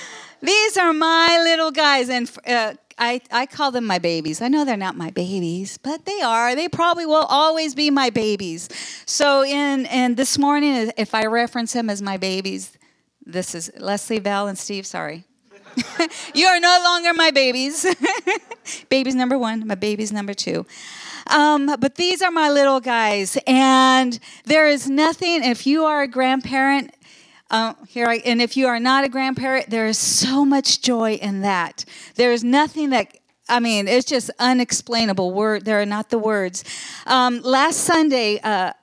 These 0.42 0.78
are 0.78 0.92
my 0.92 1.40
little 1.42 1.72
guys, 1.72 2.10
and 2.10 2.30
uh, 2.46 2.74
I, 2.98 3.22
I 3.32 3.46
call 3.46 3.72
them 3.72 3.86
my 3.86 3.98
babies. 3.98 4.42
I 4.42 4.50
know 4.50 4.66
they're 4.66 4.76
not 4.76 4.98
my 4.98 5.10
babies, 5.10 5.78
but 5.78 6.04
they 6.04 6.22
are. 6.22 6.54
They 6.54 6.68
probably 6.68 7.06
will 7.06 7.26
always 7.30 7.76
be 7.76 7.90
my 7.92 8.10
babies. 8.10 8.68
So 9.06 9.46
in 9.46 9.86
and 9.86 10.18
this 10.18 10.38
morning, 10.38 10.92
if 10.98 11.16
I 11.16 11.26
reference 11.28 11.72
them 11.72 11.90
as 11.90 12.02
my 12.02 12.18
babies, 12.18 12.78
this 13.26 13.56
is 13.56 13.72
Leslie, 13.78 14.20
Val, 14.20 14.50
and 14.50 14.58
Steve. 14.58 14.86
Sorry. 14.86 15.24
you 16.34 16.46
are 16.46 16.60
no 16.60 16.82
longer 16.84 17.14
my 17.14 17.32
babies. 17.32 17.86
babies 18.90 19.16
number 19.16 19.38
one, 19.38 19.66
my 19.66 19.76
babies 19.76 20.12
number 20.12 20.34
two. 20.34 20.66
Um, 21.30 21.76
but 21.80 21.96
these 21.96 22.22
are 22.22 22.32
my 22.32 22.50
little 22.50 22.80
guys, 22.80 23.38
and 23.46 24.20
there 24.46 24.68
is 24.68 24.90
nothing. 24.90 25.44
If 25.44 25.68
you 25.68 25.86
are 25.86 26.02
a 26.02 26.08
grandparent, 26.08 26.94
uh, 27.52 27.74
here 27.88 28.08
I, 28.08 28.16
and 28.26 28.42
if 28.42 28.58
you 28.58 28.68
are 28.68 28.80
not 28.80 29.04
a 29.04 29.10
grandparent, 29.10 29.70
there 29.70 29.88
is 29.88 29.98
so 29.98 30.44
much 30.44 30.82
joy 30.82 31.14
in 31.14 31.42
that. 31.42 31.86
There 32.16 32.32
is 32.32 32.44
nothing 32.44 32.90
that 32.92 33.16
I 33.48 33.60
mean, 33.60 33.88
it's 33.88 34.06
just 34.06 34.30
unexplainable. 34.38 35.32
Word, 35.32 35.66
there 35.66 35.82
are 35.82 35.86
not 35.86 36.10
the 36.10 36.20
words. 36.20 36.64
Um, 37.08 37.42
last 37.42 37.78
Sunday, 37.80 38.40
uh, 38.44 38.74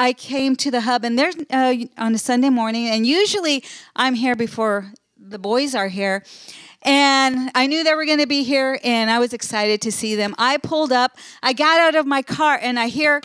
I 0.00 0.12
came 0.12 0.56
to 0.56 0.70
the 0.70 0.80
hub, 0.80 1.04
and 1.04 1.18
there's 1.18 1.36
uh, 1.50 1.74
on 1.96 2.14
a 2.14 2.18
Sunday 2.18 2.50
morning, 2.50 2.88
and 2.88 3.06
usually 3.06 3.62
I'm 3.94 4.14
here 4.14 4.34
before 4.34 4.92
the 5.16 5.38
boys 5.38 5.74
are 5.74 5.88
here. 5.88 6.24
And 6.84 7.50
I 7.54 7.66
knew 7.66 7.82
they 7.82 7.94
were 7.94 8.04
going 8.04 8.18
to 8.18 8.26
be 8.26 8.42
here, 8.42 8.78
and 8.84 9.10
I 9.10 9.18
was 9.18 9.32
excited 9.32 9.80
to 9.82 9.92
see 9.92 10.14
them. 10.16 10.34
I 10.36 10.58
pulled 10.58 10.92
up, 10.92 11.16
I 11.42 11.54
got 11.54 11.78
out 11.80 11.94
of 11.94 12.06
my 12.06 12.20
car, 12.20 12.58
and 12.60 12.78
I 12.78 12.88
hear 12.88 13.22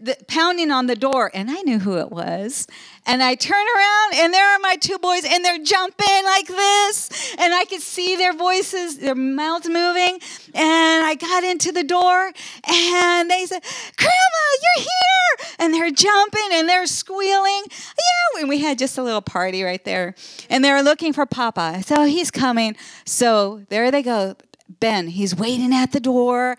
the, 0.00 0.16
pounding 0.28 0.70
on 0.70 0.86
the 0.86 0.96
door, 0.96 1.30
and 1.34 1.50
I 1.50 1.62
knew 1.62 1.78
who 1.78 1.98
it 1.98 2.10
was. 2.10 2.66
And 3.06 3.22
I 3.22 3.34
turn 3.34 3.66
around, 3.76 4.14
and 4.14 4.32
there 4.32 4.46
are 4.54 4.58
my 4.60 4.76
two 4.76 4.98
boys, 4.98 5.24
and 5.24 5.44
they're 5.44 5.62
jumping 5.62 6.24
like 6.24 6.46
this, 6.46 7.34
and 7.38 7.52
I 7.52 7.66
could 7.66 7.82
see 7.82 8.16
their 8.16 8.32
voices, 8.32 8.98
their 8.98 9.14
mouths 9.14 9.68
moving. 9.68 10.18
And 10.54 11.04
I 11.04 11.14
got 11.14 11.44
into 11.44 11.70
the 11.70 11.84
door, 11.84 12.32
and 12.66 13.30
they 13.30 13.44
said, 13.46 13.62
"Grandma, 13.96 14.44
you're 14.62 14.84
here!" 14.84 15.54
And 15.58 15.74
they're 15.74 15.90
jumping 15.90 16.48
and 16.52 16.68
they're 16.68 16.86
squealing. 16.86 17.64
Yeah, 17.68 18.40
and 18.40 18.48
we 18.48 18.58
had 18.58 18.78
just 18.78 18.96
a 18.96 19.02
little 19.02 19.22
party 19.22 19.62
right 19.62 19.84
there, 19.84 20.14
and 20.48 20.64
they 20.64 20.72
were 20.72 20.82
looking 20.82 21.12
for 21.12 21.26
Papa. 21.26 21.82
So 21.84 22.04
he's 22.04 22.30
coming. 22.30 22.76
So 23.04 23.64
there 23.68 23.90
they 23.90 24.02
go. 24.02 24.36
Ben, 24.80 25.08
he's 25.08 25.34
waiting 25.34 25.74
at 25.74 25.92
the 25.92 26.00
door. 26.00 26.56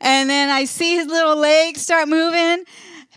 And 0.00 0.28
then 0.28 0.50
I 0.50 0.64
see 0.64 0.96
his 0.96 1.06
little 1.06 1.36
legs 1.36 1.82
start 1.82 2.08
moving. 2.08 2.64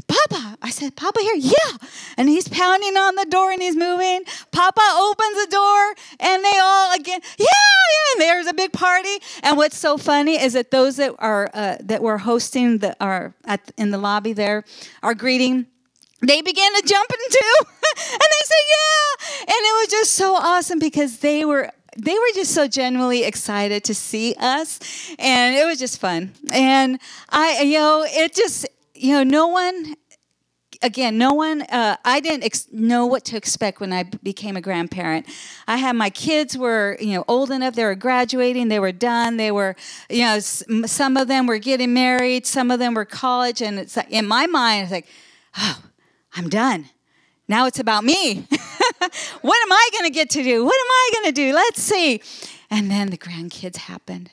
Papa, 0.08 0.58
I 0.62 0.70
said, 0.70 0.96
Papa 0.96 1.20
here, 1.20 1.36
yeah. 1.36 1.78
And 2.18 2.30
he's 2.30 2.48
pounding 2.48 2.96
on 2.96 3.16
the 3.16 3.26
door 3.26 3.52
and 3.52 3.62
he's 3.62 3.76
moving. 3.76 4.24
Papa 4.52 4.82
opens 4.96 5.46
the 5.46 5.48
door 5.50 5.96
and 6.20 6.44
they 6.44 6.60
all 6.60 6.94
again, 6.94 7.20
yeah, 7.38 7.46
yeah. 7.46 8.14
And 8.14 8.22
there's 8.22 8.48
a 8.48 8.54
big 8.54 8.72
party. 8.72 9.18
And 9.44 9.58
what's 9.58 9.78
so 9.78 9.98
funny 9.98 10.40
is 10.40 10.54
that 10.54 10.72
those 10.72 10.98
that 10.98 11.16
are 11.20 11.50
uh, 11.54 11.78
that 11.82 12.02
were 12.02 12.20
hosting 12.20 12.78
the 12.78 12.96
are 13.04 13.34
at 13.46 13.72
in 13.78 13.92
the 13.92 13.98
lobby 13.98 14.34
there 14.34 14.64
are 15.02 15.16
greeting 15.16 15.66
they 16.22 16.42
began 16.42 16.74
to 16.74 16.82
jump 16.84 17.12
in 17.12 17.32
too. 17.32 17.56
and 18.12 18.22
they 18.22 18.46
said, 18.46 18.64
yeah. 18.72 19.28
And 19.42 19.50
it 19.50 19.82
was 19.82 19.88
just 19.90 20.14
so 20.14 20.36
awesome 20.36 20.80
because 20.80 21.20
they 21.20 21.46
were 21.46 21.72
they 21.98 22.14
were 22.14 22.32
just 22.36 22.54
so 22.54 22.68
genuinely 22.68 23.24
excited 23.24 23.84
to 23.86 23.96
see 23.96 24.36
us 24.38 24.80
and 25.18 25.56
it 25.56 25.66
was 25.66 25.80
just 25.80 26.00
fun. 26.00 26.32
And 26.52 27.00
i 27.30 27.62
you 27.62 27.78
know 27.78 28.06
it 28.08 28.34
just 28.34 28.68
you 28.94 29.14
know 29.14 29.24
no 29.24 29.48
one 29.48 29.96
again 30.84 31.18
no 31.18 31.34
one 31.34 31.64
uh, 31.64 31.98
i 32.06 32.20
didn't 32.20 32.44
ex- 32.44 32.68
know 32.72 33.06
what 33.06 33.26
to 33.26 33.36
expect 33.36 33.80
when 33.80 33.92
i 33.92 34.04
became 34.22 34.56
a 34.56 34.62
grandparent. 34.62 35.26
I 35.68 35.78
had 35.78 35.96
my 35.96 36.10
kids 36.10 36.58
were 36.58 36.98
you 37.00 37.14
know 37.16 37.26
old 37.28 37.52
enough 37.52 37.76
they 37.76 37.84
were 37.84 37.96
graduating 37.96 38.68
they 38.68 38.80
were 38.80 38.92
done 38.92 39.38
they 39.38 39.52
were 39.52 39.76
you 40.10 40.24
know 40.24 40.40
some 40.40 41.18
of 41.18 41.28
them 41.28 41.48
were 41.48 41.58
getting 41.58 41.94
married 41.94 42.46
some 42.46 42.70
of 42.72 42.80
them 42.80 42.94
were 42.94 43.06
college 43.06 43.62
and 43.62 43.80
it's 43.80 43.98
like 43.98 44.12
in 44.12 44.28
my 44.28 44.46
mind 44.46 44.84
it's 44.84 44.92
like 44.92 45.08
oh 45.58 45.82
i'm 46.36 46.48
done 46.50 46.90
now 47.48 47.66
it's 47.66 47.80
about 47.80 48.04
me 48.04 48.48
what 49.42 49.62
am 49.64 49.72
I 49.72 49.90
going 49.94 50.06
to 50.06 50.14
get 50.14 50.30
to 50.32 50.44
do? 50.44 50.64
What 50.66 50.76
am 50.76 50.92
I 50.92 51.10
going 51.14 51.26
to 51.26 51.32
do? 51.32 51.54
Let's 51.54 51.82
see. 51.82 52.22
And 52.70 52.90
then 52.90 53.10
the 53.10 53.18
grandkids 53.18 53.78
happened. 53.78 54.32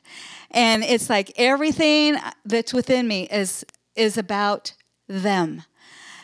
And 0.51 0.83
it's 0.83 1.11
like 1.11 1.33
everything 1.37 2.17
that's 2.45 2.73
within 2.73 3.09
me 3.09 3.29
is 3.31 3.65
is 3.97 4.19
about 4.19 4.75
them. 5.09 5.63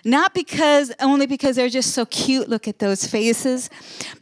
Not 0.05 0.35
because 0.35 0.93
only 1.01 1.27
because 1.27 1.57
they're 1.57 1.69
just 1.69 1.93
so 1.93 2.07
cute, 2.07 2.49
look 2.49 2.67
at 2.67 2.79
those 2.79 3.07
faces, 3.07 3.69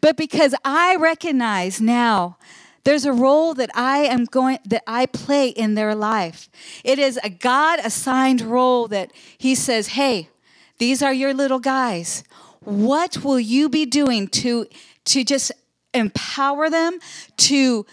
but 0.01 0.17
because 0.17 0.55
I 0.65 0.97
recognize 0.97 1.81
now 1.81 2.37
there's 2.85 3.05
a 3.05 3.13
role 3.13 3.55
that 3.55 3.71
I 3.75 3.99
am 3.99 4.25
going 4.25 4.59
that 4.67 4.83
I 4.87 5.07
play 5.07 5.49
in 5.49 5.75
their 5.75 5.95
life. 5.95 6.49
It 6.85 6.99
is 6.99 7.19
a 7.23 7.31
God 7.31 7.79
assigned 7.85 8.41
role 8.41 8.89
that 8.89 9.13
he 9.39 9.55
says, 9.55 9.89
"Hey, 9.89 10.31
these 10.79 11.03
are 11.03 11.13
your 11.13 11.33
little 11.33 11.61
guys 11.61 12.25
what 12.69 13.25
will 13.25 13.41
you 13.41 13.69
be 13.69 13.87
doing 13.87 14.29
to 14.29 14.67
to 15.05 15.25
just 15.25 15.53
empower 15.95 16.69
them 16.69 16.99
to 17.37 17.87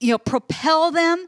you 0.00 0.10
know 0.10 0.18
propel 0.18 0.90
them 0.90 1.26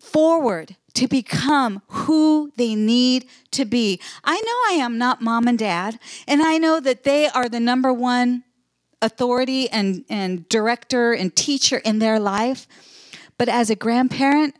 forward 0.00 0.76
to 0.94 1.06
become 1.06 1.82
who 1.88 2.50
they 2.56 2.74
need 2.74 3.28
to 3.50 3.66
be. 3.66 4.00
I 4.24 4.36
know 4.36 4.74
I 4.74 4.82
am 4.82 4.96
not 4.96 5.20
mom 5.20 5.46
and 5.46 5.58
dad, 5.58 5.98
and 6.26 6.42
I 6.42 6.56
know 6.56 6.80
that 6.80 7.04
they 7.04 7.28
are 7.28 7.50
the 7.50 7.60
number 7.60 7.92
one 7.92 8.44
authority 9.02 9.68
and, 9.68 10.06
and 10.08 10.48
director 10.48 11.12
and 11.12 11.36
teacher 11.36 11.78
in 11.84 11.98
their 11.98 12.18
life. 12.18 12.66
But 13.36 13.50
as 13.50 13.68
a 13.68 13.74
grandparent, 13.74 14.54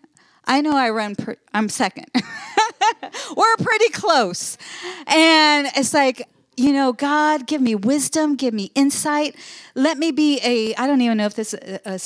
I 0.44 0.60
know 0.60 0.76
I 0.76 0.90
run, 0.90 1.16
I'm 1.54 1.70
second. 1.70 2.06
We're 3.36 3.56
pretty 3.56 3.88
close. 3.88 4.58
And 5.06 5.68
it's 5.74 5.94
like, 5.94 6.28
you 6.56 6.72
know, 6.72 6.92
God, 6.92 7.46
give 7.46 7.60
me 7.60 7.74
wisdom, 7.74 8.34
give 8.34 8.54
me 8.54 8.70
insight. 8.74 9.36
Let 9.74 9.98
me 9.98 10.10
be 10.10 10.40
a, 10.42 10.74
I 10.74 10.86
don't 10.86 11.00
even 11.02 11.18
know 11.18 11.26
if 11.26 11.34
this 11.34 11.54
is 11.54 11.80
a, 11.84 11.98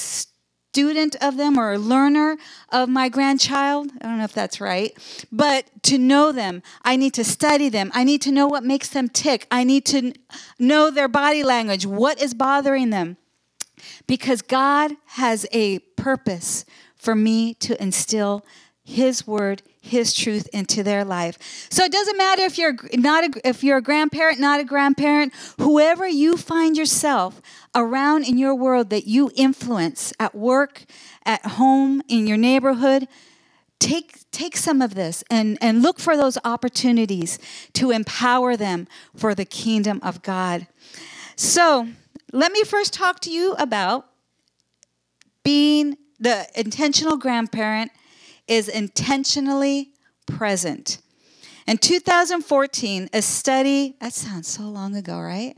student 0.72 1.16
of 1.20 1.36
them 1.36 1.58
or 1.58 1.72
a 1.72 1.78
learner 1.78 2.36
of 2.68 2.88
my 2.88 3.08
grandchild. 3.08 3.90
I 4.00 4.06
don't 4.06 4.18
know 4.18 4.24
if 4.24 4.32
that's 4.32 4.60
right. 4.60 4.96
But 5.32 5.64
to 5.82 5.98
know 5.98 6.30
them, 6.30 6.62
I 6.82 6.94
need 6.94 7.12
to 7.14 7.24
study 7.24 7.68
them. 7.68 7.90
I 7.92 8.04
need 8.04 8.22
to 8.22 8.30
know 8.30 8.46
what 8.46 8.62
makes 8.62 8.88
them 8.88 9.08
tick. 9.08 9.48
I 9.50 9.64
need 9.64 9.84
to 9.86 10.12
know 10.60 10.90
their 10.90 11.08
body 11.08 11.42
language, 11.42 11.86
what 11.86 12.22
is 12.22 12.34
bothering 12.34 12.90
them. 12.90 13.16
Because 14.06 14.42
God 14.42 14.92
has 15.06 15.44
a 15.50 15.80
purpose 15.96 16.64
for 16.94 17.16
me 17.16 17.54
to 17.54 17.80
instill 17.82 18.44
His 18.84 19.26
word 19.26 19.62
his 19.80 20.12
truth 20.12 20.46
into 20.52 20.82
their 20.82 21.04
life. 21.04 21.38
So 21.70 21.84
it 21.84 21.92
doesn't 21.92 22.16
matter 22.16 22.42
if 22.42 22.58
you're 22.58 22.76
not 22.92 23.24
a, 23.24 23.48
if 23.48 23.64
you're 23.64 23.78
a 23.78 23.82
grandparent, 23.82 24.38
not 24.38 24.60
a 24.60 24.64
grandparent, 24.64 25.32
whoever 25.58 26.06
you 26.06 26.36
find 26.36 26.76
yourself 26.76 27.40
around 27.74 28.24
in 28.24 28.36
your 28.36 28.54
world 28.54 28.90
that 28.90 29.06
you 29.06 29.30
influence 29.34 30.12
at 30.20 30.34
work, 30.34 30.84
at 31.24 31.44
home, 31.46 32.02
in 32.08 32.26
your 32.26 32.36
neighborhood, 32.36 33.08
take 33.78 34.30
take 34.30 34.56
some 34.56 34.82
of 34.82 34.94
this 34.94 35.24
and 35.30 35.56
and 35.62 35.82
look 35.82 35.98
for 35.98 36.16
those 36.16 36.36
opportunities 36.44 37.38
to 37.72 37.90
empower 37.90 38.56
them 38.56 38.86
for 39.16 39.34
the 39.34 39.46
kingdom 39.46 39.98
of 40.02 40.22
God. 40.22 40.66
So, 41.36 41.88
let 42.32 42.52
me 42.52 42.64
first 42.64 42.92
talk 42.92 43.20
to 43.20 43.30
you 43.30 43.54
about 43.54 44.06
being 45.42 45.96
the 46.18 46.46
intentional 46.54 47.16
grandparent 47.16 47.90
is 48.50 48.68
intentionally 48.68 49.90
present. 50.26 50.98
In 51.66 51.78
2014, 51.78 53.08
a 53.12 53.22
study, 53.22 53.94
that 54.00 54.12
sounds 54.12 54.48
so 54.48 54.64
long 54.64 54.96
ago, 54.96 55.18
right? 55.18 55.54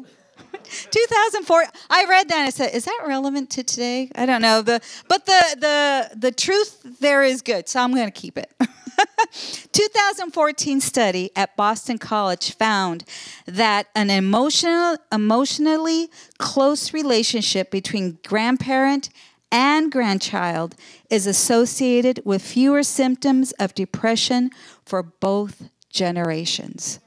2004 0.91 1.65
i 1.91 2.05
read 2.09 2.29
that 2.29 2.39
and 2.39 2.47
i 2.47 2.51
said 2.51 2.73
is 2.73 2.85
that 2.85 3.05
relevant 3.07 3.51
to 3.51 3.63
today 3.63 4.11
i 4.15 4.25
don't 4.25 4.41
know 4.41 4.63
the 4.63 4.81
but 5.09 5.27
the 5.27 5.57
the 5.59 6.17
the 6.17 6.31
truth 6.31 6.81
there 7.01 7.23
is 7.23 7.43
good 7.43 7.69
so 7.69 7.81
i'm 7.81 7.93
going 7.93 8.11
to 8.11 8.13
keep 8.13 8.39
it 8.39 8.51
2014 9.73 10.81
study 10.81 11.31
at 11.37 11.55
boston 11.57 11.99
college 11.99 12.55
found 12.55 13.05
that 13.45 13.89
an 13.95 14.09
emotional 14.09 14.97
emotionally 15.11 16.09
close 16.39 16.95
relationship 16.95 17.71
between 17.71 18.19
grandparent 18.27 19.11
and 19.53 19.93
grandchild 19.93 20.75
is 21.11 21.27
associated 21.27 22.23
with 22.25 22.43
fewer 22.43 22.83
symptoms 22.83 23.53
of 23.53 23.75
depression 23.75 24.51
for 24.85 25.03
both 25.03 25.69
generations. 25.91 26.99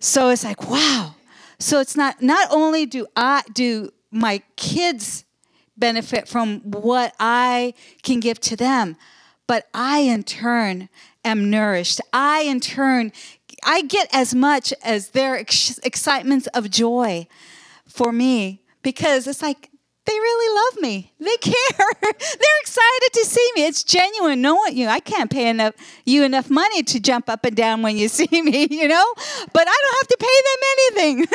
So 0.00 0.28
it's 0.30 0.44
like, 0.44 0.68
wow. 0.68 1.14
So 1.58 1.80
it's 1.80 1.96
not 1.96 2.20
not 2.20 2.48
only 2.50 2.84
do 2.84 3.06
I 3.16 3.42
do 3.54 3.90
my 4.10 4.42
kids 4.56 5.24
benefit 5.76 6.28
from 6.28 6.60
what 6.60 7.14
I 7.18 7.74
can 8.02 8.20
give 8.20 8.40
to 8.40 8.56
them, 8.56 8.96
but 9.46 9.68
I 9.72 10.00
in 10.00 10.24
turn 10.24 10.88
am 11.24 11.50
nourished. 11.50 12.00
I 12.12 12.42
in 12.42 12.60
turn 12.60 13.12
I 13.64 13.82
get 13.82 14.08
as 14.12 14.34
much 14.34 14.74
as 14.82 15.10
their 15.10 15.36
ex- 15.36 15.78
excitements 15.78 16.48
of 16.48 16.70
joy 16.70 17.26
for 17.86 18.12
me 18.12 18.62
because 18.82 19.26
it's 19.26 19.40
like 19.40 19.70
they 20.06 20.12
really 20.12 20.54
love 20.54 20.82
me. 20.82 21.12
They 21.18 21.36
care. 21.40 21.54
They're 22.02 22.60
excited 22.60 23.12
to 23.14 23.24
see 23.24 23.50
me. 23.56 23.66
It's 23.66 23.82
genuine. 23.82 24.42
No 24.42 24.56
one, 24.56 24.76
you 24.76 24.84
know, 24.86 24.92
I 24.92 25.00
can't 25.00 25.30
pay 25.30 25.48
enough 25.48 25.74
you 26.04 26.24
enough 26.24 26.50
money 26.50 26.82
to 26.82 27.00
jump 27.00 27.30
up 27.30 27.44
and 27.44 27.56
down 27.56 27.82
when 27.82 27.96
you 27.96 28.08
see 28.20 28.42
me, 28.42 28.66
you 28.70 28.88
know, 28.88 29.14
but 29.52 29.66
I 29.66 29.78
don't 29.82 29.96
have 30.00 30.08
to 30.08 30.16
pay 30.20 30.40
them 30.44 30.60
anything. 30.72 31.26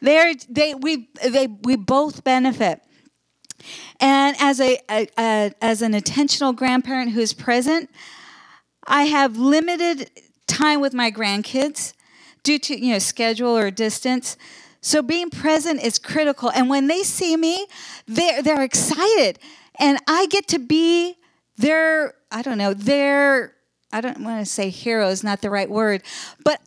They're 0.00 0.34
they 0.48 0.74
we 0.74 1.08
they 1.22 1.46
we 1.46 1.76
both 1.76 2.24
benefit. 2.24 2.80
And 4.00 4.36
as 4.40 4.60
a, 4.60 4.78
a, 4.90 5.08
a 5.18 5.52
as 5.60 5.82
an 5.82 5.94
intentional 5.94 6.52
grandparent 6.52 7.12
who's 7.12 7.32
present, 7.32 7.90
I 8.86 9.04
have 9.04 9.36
limited 9.36 10.10
time 10.46 10.80
with 10.80 10.94
my 10.94 11.10
grandkids 11.10 11.94
due 12.42 12.58
to 12.60 12.78
you 12.78 12.92
know 12.94 12.98
schedule 12.98 13.56
or 13.56 13.70
distance. 13.70 14.36
So 14.84 15.00
being 15.00 15.30
present 15.30 15.82
is 15.82 15.98
critical. 15.98 16.50
And 16.50 16.68
when 16.68 16.88
they 16.88 17.04
see 17.04 17.38
me, 17.38 17.66
they're, 18.06 18.42
they're 18.42 18.62
excited. 18.62 19.38
And 19.80 19.98
I 20.06 20.26
get 20.26 20.46
to 20.48 20.58
be 20.58 21.16
their, 21.56 22.14
I 22.30 22.42
don't 22.42 22.58
know, 22.58 22.74
their, 22.74 23.54
I 23.90 24.02
don't 24.02 24.22
want 24.22 24.40
to 24.40 24.44
say 24.44 24.68
hero 24.68 25.08
is 25.08 25.24
not 25.24 25.40
the 25.40 25.48
right 25.48 25.70
word, 25.70 26.02
but 26.44 26.60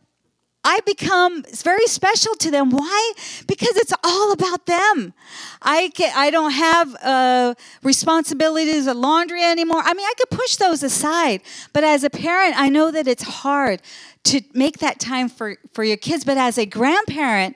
I 0.63 0.79
become 0.83 1.43
very 1.43 1.85
special 1.85 2.33
to 2.33 2.49
them. 2.49 2.71
Why? 2.71 3.13
Because 3.45 3.77
it's 3.77 3.93
all 4.03 4.31
about 4.31 4.65
them. 4.65 5.13
I 5.61 5.91
can, 5.93 6.11
I 6.15 6.31
don't 6.31 6.51
have 6.51 6.95
uh, 7.03 7.53
responsibilities 7.83 8.87
of 8.87 8.97
laundry 8.97 9.43
anymore. 9.43 9.81
I 9.85 9.93
mean, 9.93 10.07
I 10.07 10.13
could 10.17 10.31
push 10.31 10.55
those 10.55 10.81
aside, 10.81 11.41
but 11.71 11.83
as 11.83 12.03
a 12.03 12.09
parent, 12.09 12.55
I 12.57 12.69
know 12.69 12.89
that 12.89 13.07
it's 13.07 13.23
hard 13.23 13.83
to 14.23 14.41
make 14.53 14.79
that 14.79 14.99
time 14.99 15.29
for 15.29 15.55
for 15.71 15.83
your 15.83 15.95
kids. 15.97 16.25
But 16.25 16.37
as 16.37 16.57
a 16.57 16.65
grandparent, 16.65 17.55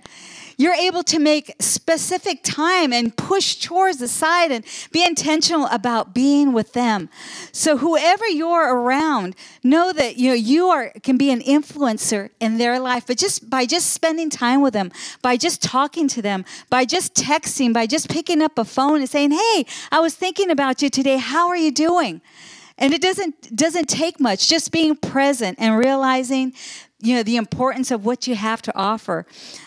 you're 0.62 0.74
able 0.74 1.04
to 1.04 1.19
make 1.19 1.56
specific 1.60 2.43
time 2.43 2.93
and 2.93 3.15
push 3.17 3.56
chores 3.56 4.00
aside 4.02 4.52
and 4.52 4.63
be 4.91 5.04
intentional 5.04 5.65
about 5.67 6.13
being 6.13 6.54
with 6.54 6.74
them. 6.74 7.10
So 7.52 7.78
whoever 7.78 8.28
you're 8.28 8.76
around, 8.76 9.36
know 9.63 9.91
that 9.91 10.17
you 10.17 10.30
know 10.30 10.36
you 10.36 10.67
are 10.67 10.91
can 11.02 11.17
be 11.17 11.32
an 11.32 11.41
influencer 11.41 12.30
in 12.39 12.58
their 12.58 12.80
life, 12.80 13.06
but 13.08 13.17
just 13.17 13.50
by 13.50 13.65
just 13.65 13.91
spending 13.91 14.30
time 14.30 14.62
with 14.62 14.74
them, 14.74 14.91
by 15.21 15.36
just 15.36 15.62
talking 15.63 16.08
to 16.10 16.21
them, 16.21 16.45
by 16.69 16.86
just 16.86 17.15
texting, 17.15 17.74
by 17.74 17.88
just 17.88 18.10
picking 18.10 18.41
up 18.41 18.58
a 18.58 18.65
phone 18.65 18.97
and 18.97 19.10
saying, 19.10 19.32
"Hey, 19.32 19.65
I 19.91 20.00
was 20.00 20.13
thinking 20.13 20.52
about 20.52 20.82
you 20.82 20.89
today. 20.89 21.17
How 21.17 21.47
are 21.47 21.58
you 21.58 21.71
doing?" 21.71 22.21
And 22.78 22.93
it 22.93 23.02
doesn't 23.02 23.56
doesn't 23.56 23.89
take 23.89 24.19
much 24.19 24.47
just 24.47 24.71
being 24.71 24.95
present 24.95 25.58
and 25.60 25.78
realizing 25.78 26.54
you 27.01 27.15
know 27.15 27.23
the 27.23 27.37
importance 27.37 27.91
of 27.91 28.05
what 28.05 28.27
you 28.27 28.35
have 28.35 28.61
to 28.63 28.75
offer. 28.75 29.25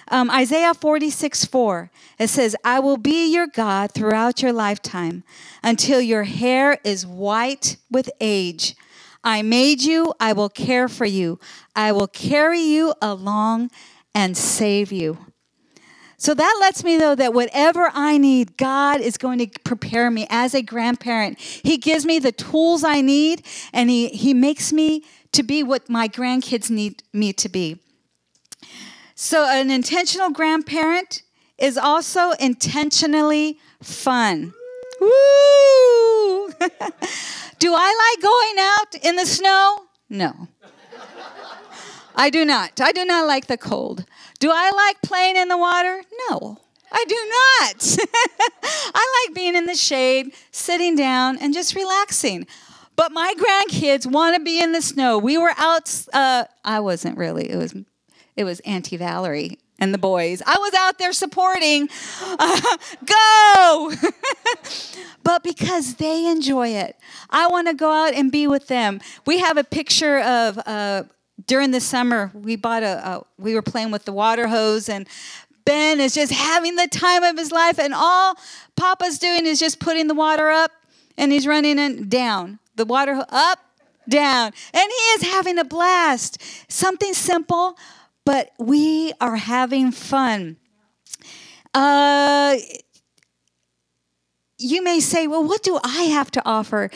Um, 0.08 0.30
isaiah 0.30 0.74
46 0.74 1.44
4 1.44 1.90
it 2.18 2.28
says 2.28 2.56
i 2.64 2.78
will 2.80 2.96
be 2.96 3.32
your 3.32 3.46
god 3.46 3.92
throughout 3.92 4.42
your 4.42 4.52
lifetime 4.52 5.24
until 5.62 6.00
your 6.00 6.24
hair 6.24 6.78
is 6.84 7.06
white 7.06 7.76
with 7.90 8.10
age. 8.20 8.74
I 9.22 9.42
made 9.42 9.82
you 9.82 10.12
i 10.20 10.32
will 10.32 10.48
care 10.48 10.88
for 10.88 11.06
you. 11.06 11.38
I 11.74 11.92
will 11.92 12.08
carry 12.08 12.60
you 12.60 12.94
along 13.02 13.70
and 14.14 14.36
save 14.36 14.92
you. 14.92 15.18
So 16.16 16.32
that 16.32 16.56
lets 16.60 16.84
me 16.84 16.96
know 16.96 17.14
that 17.14 17.34
whatever 17.34 17.90
I 17.92 18.16
need, 18.16 18.56
God 18.56 19.00
is 19.00 19.18
going 19.18 19.38
to 19.40 19.60
prepare 19.64 20.10
me. 20.10 20.26
As 20.30 20.54
a 20.54 20.62
grandparent. 20.62 21.38
He 21.38 21.76
gives 21.76 22.06
me 22.06 22.18
the 22.18 22.32
tools 22.32 22.82
I 22.82 23.02
need 23.02 23.44
and 23.72 23.90
He, 23.90 24.08
he 24.08 24.32
makes 24.32 24.72
me 24.72 25.04
to 25.34 25.42
be 25.42 25.62
what 25.62 25.88
my 25.88 26.08
grandkids 26.08 26.70
need 26.70 27.02
me 27.12 27.32
to 27.34 27.48
be. 27.48 27.78
So, 29.14 29.46
an 29.48 29.70
intentional 29.70 30.30
grandparent 30.30 31.22
is 31.58 31.78
also 31.78 32.32
intentionally 32.32 33.58
fun. 33.80 34.52
Woo! 35.00 35.08
do 37.58 37.74
I 37.74 38.14
like 38.14 38.22
going 38.22 38.58
out 38.58 39.06
in 39.06 39.16
the 39.16 39.26
snow? 39.26 39.84
No. 40.08 40.48
I 42.16 42.30
do 42.30 42.44
not. 42.44 42.80
I 42.80 42.92
do 42.92 43.04
not 43.04 43.26
like 43.26 43.46
the 43.46 43.58
cold. 43.58 44.04
Do 44.38 44.50
I 44.52 44.70
like 44.70 45.02
playing 45.02 45.36
in 45.36 45.48
the 45.48 45.58
water? 45.58 46.02
No. 46.28 46.58
I 46.92 47.04
do 47.08 47.16
not. 47.16 48.08
I 48.94 49.26
like 49.26 49.34
being 49.34 49.56
in 49.56 49.66
the 49.66 49.74
shade, 49.74 50.32
sitting 50.52 50.94
down, 50.94 51.38
and 51.38 51.52
just 51.52 51.74
relaxing. 51.74 52.46
But 52.96 53.12
my 53.12 53.34
grandkids 53.36 54.06
want 54.06 54.36
to 54.36 54.42
be 54.42 54.62
in 54.62 54.72
the 54.72 54.82
snow. 54.82 55.18
We 55.18 55.36
were 55.36 55.52
out. 55.56 55.92
Uh, 56.12 56.44
I 56.64 56.80
wasn't 56.80 57.18
really. 57.18 57.50
It 57.50 57.56
was, 57.56 57.74
it 58.36 58.44
was 58.44 58.60
Auntie 58.60 58.96
Valerie 58.96 59.58
and 59.78 59.92
the 59.92 59.98
boys. 59.98 60.42
I 60.46 60.56
was 60.58 60.74
out 60.74 60.98
there 60.98 61.12
supporting. 61.12 61.88
Uh, 62.22 62.60
go! 63.04 63.92
but 65.24 65.42
because 65.42 65.96
they 65.96 66.26
enjoy 66.26 66.68
it, 66.68 66.96
I 67.30 67.48
want 67.48 67.68
to 67.68 67.74
go 67.74 67.90
out 67.90 68.14
and 68.14 68.30
be 68.30 68.46
with 68.46 68.68
them. 68.68 69.00
We 69.26 69.38
have 69.38 69.56
a 69.56 69.64
picture 69.64 70.20
of. 70.20 70.58
Uh, 70.66 71.04
during 71.48 71.72
the 71.72 71.80
summer, 71.80 72.30
we 72.32 72.54
bought 72.54 72.84
a, 72.84 73.06
a. 73.06 73.26
We 73.38 73.54
were 73.54 73.62
playing 73.62 73.90
with 73.90 74.04
the 74.04 74.12
water 74.12 74.46
hose, 74.46 74.88
and 74.88 75.08
Ben 75.64 75.98
is 75.98 76.14
just 76.14 76.32
having 76.32 76.76
the 76.76 76.86
time 76.86 77.24
of 77.24 77.36
his 77.36 77.50
life, 77.50 77.80
and 77.80 77.92
all 77.92 78.36
Papa's 78.76 79.18
doing 79.18 79.44
is 79.44 79.58
just 79.58 79.80
putting 79.80 80.06
the 80.06 80.14
water 80.14 80.48
up, 80.48 80.70
and 81.18 81.32
he's 81.32 81.44
running 81.44 81.80
and 81.80 82.08
down 82.08 82.60
the 82.74 82.84
water 82.84 83.24
up, 83.28 83.58
down. 84.08 84.52
And 84.72 84.90
he 84.90 85.04
is 85.16 85.22
having 85.22 85.58
a 85.58 85.64
blast. 85.64 86.42
Something 86.70 87.14
simple, 87.14 87.76
but 88.24 88.50
we 88.58 89.12
are 89.20 89.36
having 89.36 89.92
fun. 89.92 90.56
Uh, 91.72 92.56
you 94.58 94.82
may 94.82 95.00
say, 95.00 95.26
well, 95.26 95.44
what 95.44 95.62
do 95.62 95.78
I 95.82 96.04
have 96.04 96.30
to 96.32 96.42
offer? 96.44 96.90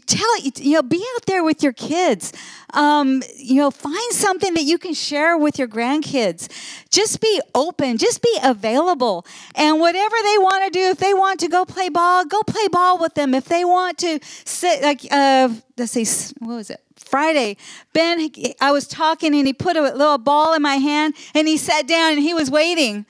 Tell 0.00 0.40
you 0.40 0.74
know 0.74 0.82
be 0.82 1.04
out 1.14 1.26
there 1.26 1.44
with 1.44 1.62
your 1.62 1.72
kids. 1.72 2.32
Um, 2.72 3.22
you 3.36 3.56
know 3.56 3.70
find 3.70 4.12
something 4.12 4.54
that 4.54 4.64
you 4.64 4.78
can 4.78 4.94
share 4.94 5.36
with 5.38 5.58
your 5.58 5.68
grandkids. 5.68 6.48
Just 6.90 7.20
be 7.20 7.40
open 7.54 7.98
just 7.98 8.22
be 8.22 8.38
available. 8.42 9.26
And 9.54 9.80
whatever 9.80 10.16
they 10.22 10.38
want 10.38 10.64
to 10.64 10.70
do 10.70 10.90
if 10.90 10.98
they 10.98 11.14
want 11.14 11.40
to 11.40 11.48
go 11.48 11.64
play 11.64 11.88
ball 11.88 12.24
go 12.24 12.42
play 12.42 12.68
ball 12.68 12.98
with 12.98 13.14
them. 13.14 13.34
If 13.34 13.46
they 13.46 13.64
want 13.64 13.98
to 13.98 14.18
sit 14.44 14.82
like 14.82 15.06
uh, 15.10 15.48
let's 15.76 15.92
see 15.92 16.34
what 16.38 16.56
was 16.56 16.70
it? 16.70 16.80
Friday, 16.96 17.56
Ben, 17.92 18.30
I 18.60 18.72
was 18.72 18.88
talking 18.88 19.34
and 19.34 19.46
he 19.46 19.52
put 19.52 19.76
a 19.76 19.82
little 19.82 20.18
ball 20.18 20.54
in 20.54 20.62
my 20.62 20.76
hand 20.76 21.14
and 21.34 21.46
he 21.46 21.56
sat 21.56 21.86
down 21.86 22.12
and 22.12 22.20
he 22.20 22.34
was 22.34 22.50
waiting. 22.50 23.06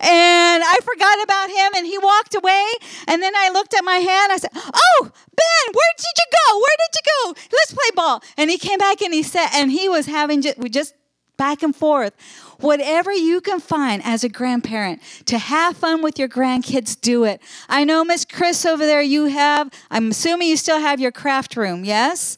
And 0.00 0.62
I 0.64 0.78
forgot 0.84 1.22
about 1.24 1.50
him 1.50 1.72
and 1.76 1.86
he 1.86 1.98
walked 1.98 2.34
away. 2.34 2.66
And 3.08 3.22
then 3.22 3.34
I 3.34 3.50
looked 3.52 3.74
at 3.74 3.84
my 3.84 3.96
hand. 3.96 4.32
I 4.32 4.36
said, 4.36 4.50
Oh, 4.54 5.00
Ben, 5.02 5.72
where 5.72 5.92
did 5.96 6.14
you 6.16 6.24
go? 6.32 6.58
Where 6.58 6.76
did 6.78 6.94
you 6.94 7.34
go? 7.34 7.40
Let's 7.52 7.72
play 7.72 7.90
ball. 7.96 8.22
And 8.36 8.50
he 8.50 8.58
came 8.58 8.78
back 8.78 9.02
and 9.02 9.12
he 9.12 9.22
said, 9.22 9.48
and 9.54 9.72
he 9.72 9.88
was 9.88 10.06
having 10.06 10.42
just, 10.42 10.58
we 10.58 10.68
just 10.68 10.94
back 11.36 11.62
and 11.62 11.74
forth. 11.74 12.12
Whatever 12.60 13.12
you 13.12 13.40
can 13.40 13.60
find 13.60 14.02
as 14.04 14.24
a 14.24 14.28
grandparent 14.28 15.00
to 15.26 15.38
have 15.38 15.76
fun 15.76 16.02
with 16.02 16.18
your 16.18 16.28
grandkids, 16.28 17.00
do 17.00 17.24
it. 17.24 17.40
I 17.68 17.84
know, 17.84 18.04
Miss 18.04 18.24
Chris 18.24 18.66
over 18.66 18.84
there, 18.84 19.00
you 19.00 19.26
have, 19.26 19.70
I'm 19.90 20.10
assuming 20.10 20.48
you 20.48 20.56
still 20.56 20.80
have 20.80 21.00
your 21.00 21.12
craft 21.12 21.56
room, 21.56 21.84
yes? 21.84 22.36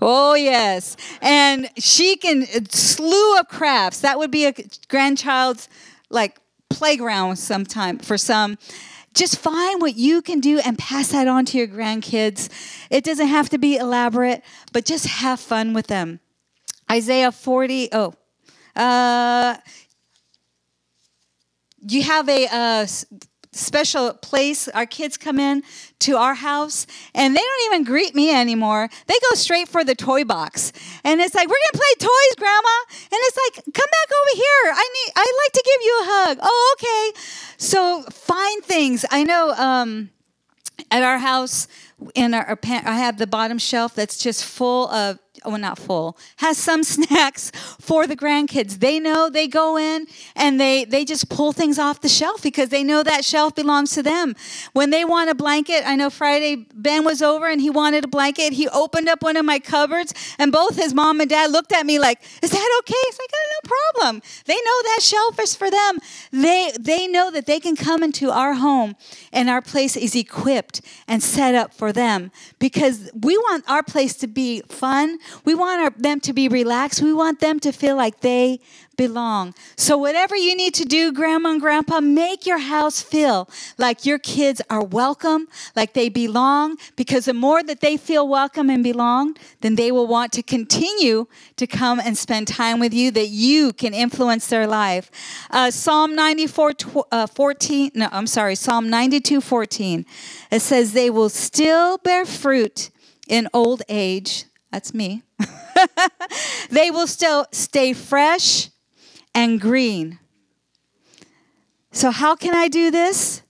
Oh, 0.00 0.34
yes. 0.34 0.96
And 1.20 1.68
she 1.78 2.16
can, 2.16 2.46
slew 2.68 3.38
of 3.38 3.48
crafts. 3.48 4.00
That 4.00 4.18
would 4.18 4.30
be 4.30 4.46
a 4.46 4.54
grandchild's, 4.88 5.68
like, 6.10 6.38
playground 6.76 7.36
sometime 7.36 7.98
for 7.98 8.18
some 8.18 8.58
just 9.16 9.38
find 9.38 9.80
what 9.80 9.96
you 9.96 10.20
can 10.20 10.40
do 10.40 10.58
and 10.58 10.78
pass 10.78 11.08
that 11.08 11.26
on 11.26 11.46
to 11.46 11.56
your 11.58 11.66
grandkids. 11.66 12.50
It 12.90 13.02
doesn't 13.02 13.28
have 13.28 13.48
to 13.48 13.58
be 13.58 13.76
elaborate, 13.76 14.42
but 14.72 14.84
just 14.84 15.06
have 15.06 15.40
fun 15.40 15.72
with 15.72 15.86
them. 15.86 16.20
Isaiah 16.90 17.32
40, 17.32 17.88
oh, 17.92 18.14
uh, 18.76 19.56
you 21.80 22.02
have 22.02 22.28
a 22.28 22.46
uh, 22.46 22.86
special 23.52 24.12
place. 24.12 24.68
Our 24.68 24.86
kids 24.86 25.16
come 25.16 25.40
in 25.40 25.62
to 25.98 26.16
our 26.16 26.34
house 26.34 26.86
and 27.14 27.34
they 27.34 27.40
don't 27.40 27.72
even 27.72 27.84
greet 27.84 28.14
me 28.14 28.30
anymore. 28.34 28.88
They 29.06 29.14
go 29.30 29.34
straight 29.34 29.68
for 29.68 29.84
the 29.84 29.94
toy 29.94 30.24
box. 30.24 30.72
And 31.04 31.20
it's 31.20 31.34
like, 31.34 31.48
we're 31.48 31.54
going 31.54 31.72
to 31.72 31.78
play 31.78 32.08
toys, 32.08 32.34
Grandma. 32.36 32.76
And 32.90 33.12
it's 33.12 33.38
like, 33.46 33.64
come 33.64 33.90
back 33.90 34.08
over 34.12 34.36
here. 34.36 34.72
I 34.74 34.88
need, 34.94 35.12
I'd 35.16 35.34
like 35.44 35.52
to 35.52 35.62
give 35.64 35.82
you 35.82 35.98
a 36.00 36.04
hug. 36.04 36.38
Oh, 36.42 36.76
okay. 36.76 37.20
So 37.56 38.02
find 38.10 38.62
things. 38.64 39.04
I 39.10 39.24
know 39.24 39.52
um, 39.52 40.10
at 40.90 41.02
our 41.02 41.18
house, 41.18 41.68
in 42.14 42.34
our, 42.34 42.44
our 42.46 42.58
I 42.64 42.98
have 42.98 43.18
the 43.18 43.26
bottom 43.26 43.58
shelf 43.58 43.94
that's 43.94 44.18
just 44.18 44.44
full 44.44 44.90
of 44.90 45.18
well, 45.46 45.58
not 45.58 45.78
full, 45.78 46.18
has 46.36 46.58
some 46.58 46.82
snacks 46.96 47.50
for 47.80 48.06
the 48.06 48.16
grandkids. 48.16 48.80
They 48.80 48.98
know 48.98 49.28
they 49.28 49.48
go 49.48 49.76
in 49.76 50.06
and 50.34 50.60
they, 50.60 50.84
they 50.84 51.04
just 51.04 51.28
pull 51.28 51.52
things 51.52 51.78
off 51.78 52.00
the 52.00 52.08
shelf 52.08 52.42
because 52.42 52.68
they 52.68 52.82
know 52.82 53.02
that 53.02 53.24
shelf 53.24 53.54
belongs 53.54 53.92
to 53.92 54.02
them. 54.02 54.34
When 54.72 54.90
they 54.90 55.04
want 55.04 55.30
a 55.30 55.34
blanket, 55.34 55.82
I 55.86 55.96
know 55.96 56.10
Friday 56.10 56.66
Ben 56.74 57.04
was 57.04 57.22
over 57.22 57.46
and 57.46 57.60
he 57.60 57.70
wanted 57.70 58.04
a 58.04 58.08
blanket. 58.08 58.52
He 58.52 58.68
opened 58.68 59.08
up 59.08 59.22
one 59.22 59.36
of 59.36 59.44
my 59.44 59.58
cupboards 59.58 60.14
and 60.38 60.52
both 60.52 60.76
his 60.76 60.94
mom 60.94 61.20
and 61.20 61.30
dad 61.30 61.50
looked 61.50 61.72
at 61.72 61.86
me 61.86 61.98
like, 61.98 62.20
is 62.42 62.50
that 62.50 62.80
okay? 62.80 62.94
It's 62.94 63.18
like, 63.18 63.30
oh, 63.34 63.60
no 63.62 63.70
problem. 64.02 64.22
They 64.46 64.54
know 64.56 64.82
that 64.82 65.00
shelf 65.02 65.40
is 65.40 65.54
for 65.54 65.70
them. 65.70 65.98
They, 66.32 66.72
they 66.78 67.06
know 67.06 67.30
that 67.30 67.46
they 67.46 67.60
can 67.60 67.76
come 67.76 68.02
into 68.02 68.30
our 68.30 68.54
home 68.54 68.96
and 69.32 69.48
our 69.48 69.62
place 69.62 69.96
is 69.96 70.14
equipped 70.14 70.80
and 71.06 71.22
set 71.22 71.54
up 71.54 71.72
for 71.72 71.92
them 71.92 72.30
because 72.58 73.10
we 73.14 73.36
want 73.36 73.64
our 73.68 73.82
place 73.82 74.14
to 74.16 74.26
be 74.26 74.62
fun. 74.68 75.18
We 75.44 75.54
want 75.54 75.80
our, 75.80 75.90
them 75.90 76.20
to 76.20 76.32
be 76.32 76.48
relaxed. 76.48 77.02
We 77.02 77.12
want 77.12 77.40
them 77.40 77.60
to 77.60 77.72
feel 77.72 77.96
like 77.96 78.20
they 78.20 78.60
belong. 78.96 79.54
So, 79.76 79.96
whatever 79.96 80.36
you 80.36 80.56
need 80.56 80.74
to 80.74 80.84
do, 80.84 81.12
Grandma 81.12 81.50
and 81.50 81.60
Grandpa, 81.60 82.00
make 82.00 82.46
your 82.46 82.58
house 82.58 83.00
feel 83.00 83.48
like 83.78 84.06
your 84.06 84.18
kids 84.18 84.62
are 84.70 84.82
welcome, 84.82 85.48
like 85.74 85.92
they 85.92 86.08
belong, 86.08 86.76
because 86.96 87.26
the 87.26 87.34
more 87.34 87.62
that 87.62 87.80
they 87.80 87.96
feel 87.96 88.26
welcome 88.26 88.70
and 88.70 88.82
belong, 88.82 89.36
then 89.60 89.76
they 89.76 89.92
will 89.92 90.06
want 90.06 90.32
to 90.32 90.42
continue 90.42 91.26
to 91.56 91.66
come 91.66 92.00
and 92.00 92.16
spend 92.16 92.48
time 92.48 92.80
with 92.80 92.94
you, 92.94 93.10
that 93.10 93.28
you 93.28 93.72
can 93.72 93.94
influence 93.94 94.46
their 94.48 94.66
life. 94.66 95.10
Uh, 95.50 95.70
Psalm 95.70 96.14
94 96.14 96.72
uh, 97.12 97.26
14, 97.26 97.90
no, 97.94 98.08
I'm 98.12 98.26
sorry, 98.26 98.54
Psalm 98.54 98.88
92 98.88 99.40
14, 99.40 100.06
it 100.50 100.60
says, 100.60 100.92
They 100.92 101.10
will 101.10 101.28
still 101.28 101.98
bear 101.98 102.24
fruit 102.24 102.90
in 103.28 103.48
old 103.52 103.82
age. 103.88 104.44
That's 104.70 104.92
me. 104.92 105.22
they 106.70 106.90
will 106.90 107.06
still 107.06 107.46
stay 107.52 107.92
fresh 107.92 108.70
and 109.34 109.60
green. 109.60 110.18
So, 111.92 112.10
how 112.10 112.34
can 112.36 112.54
I 112.54 112.68
do 112.68 112.90
this? 112.90 113.42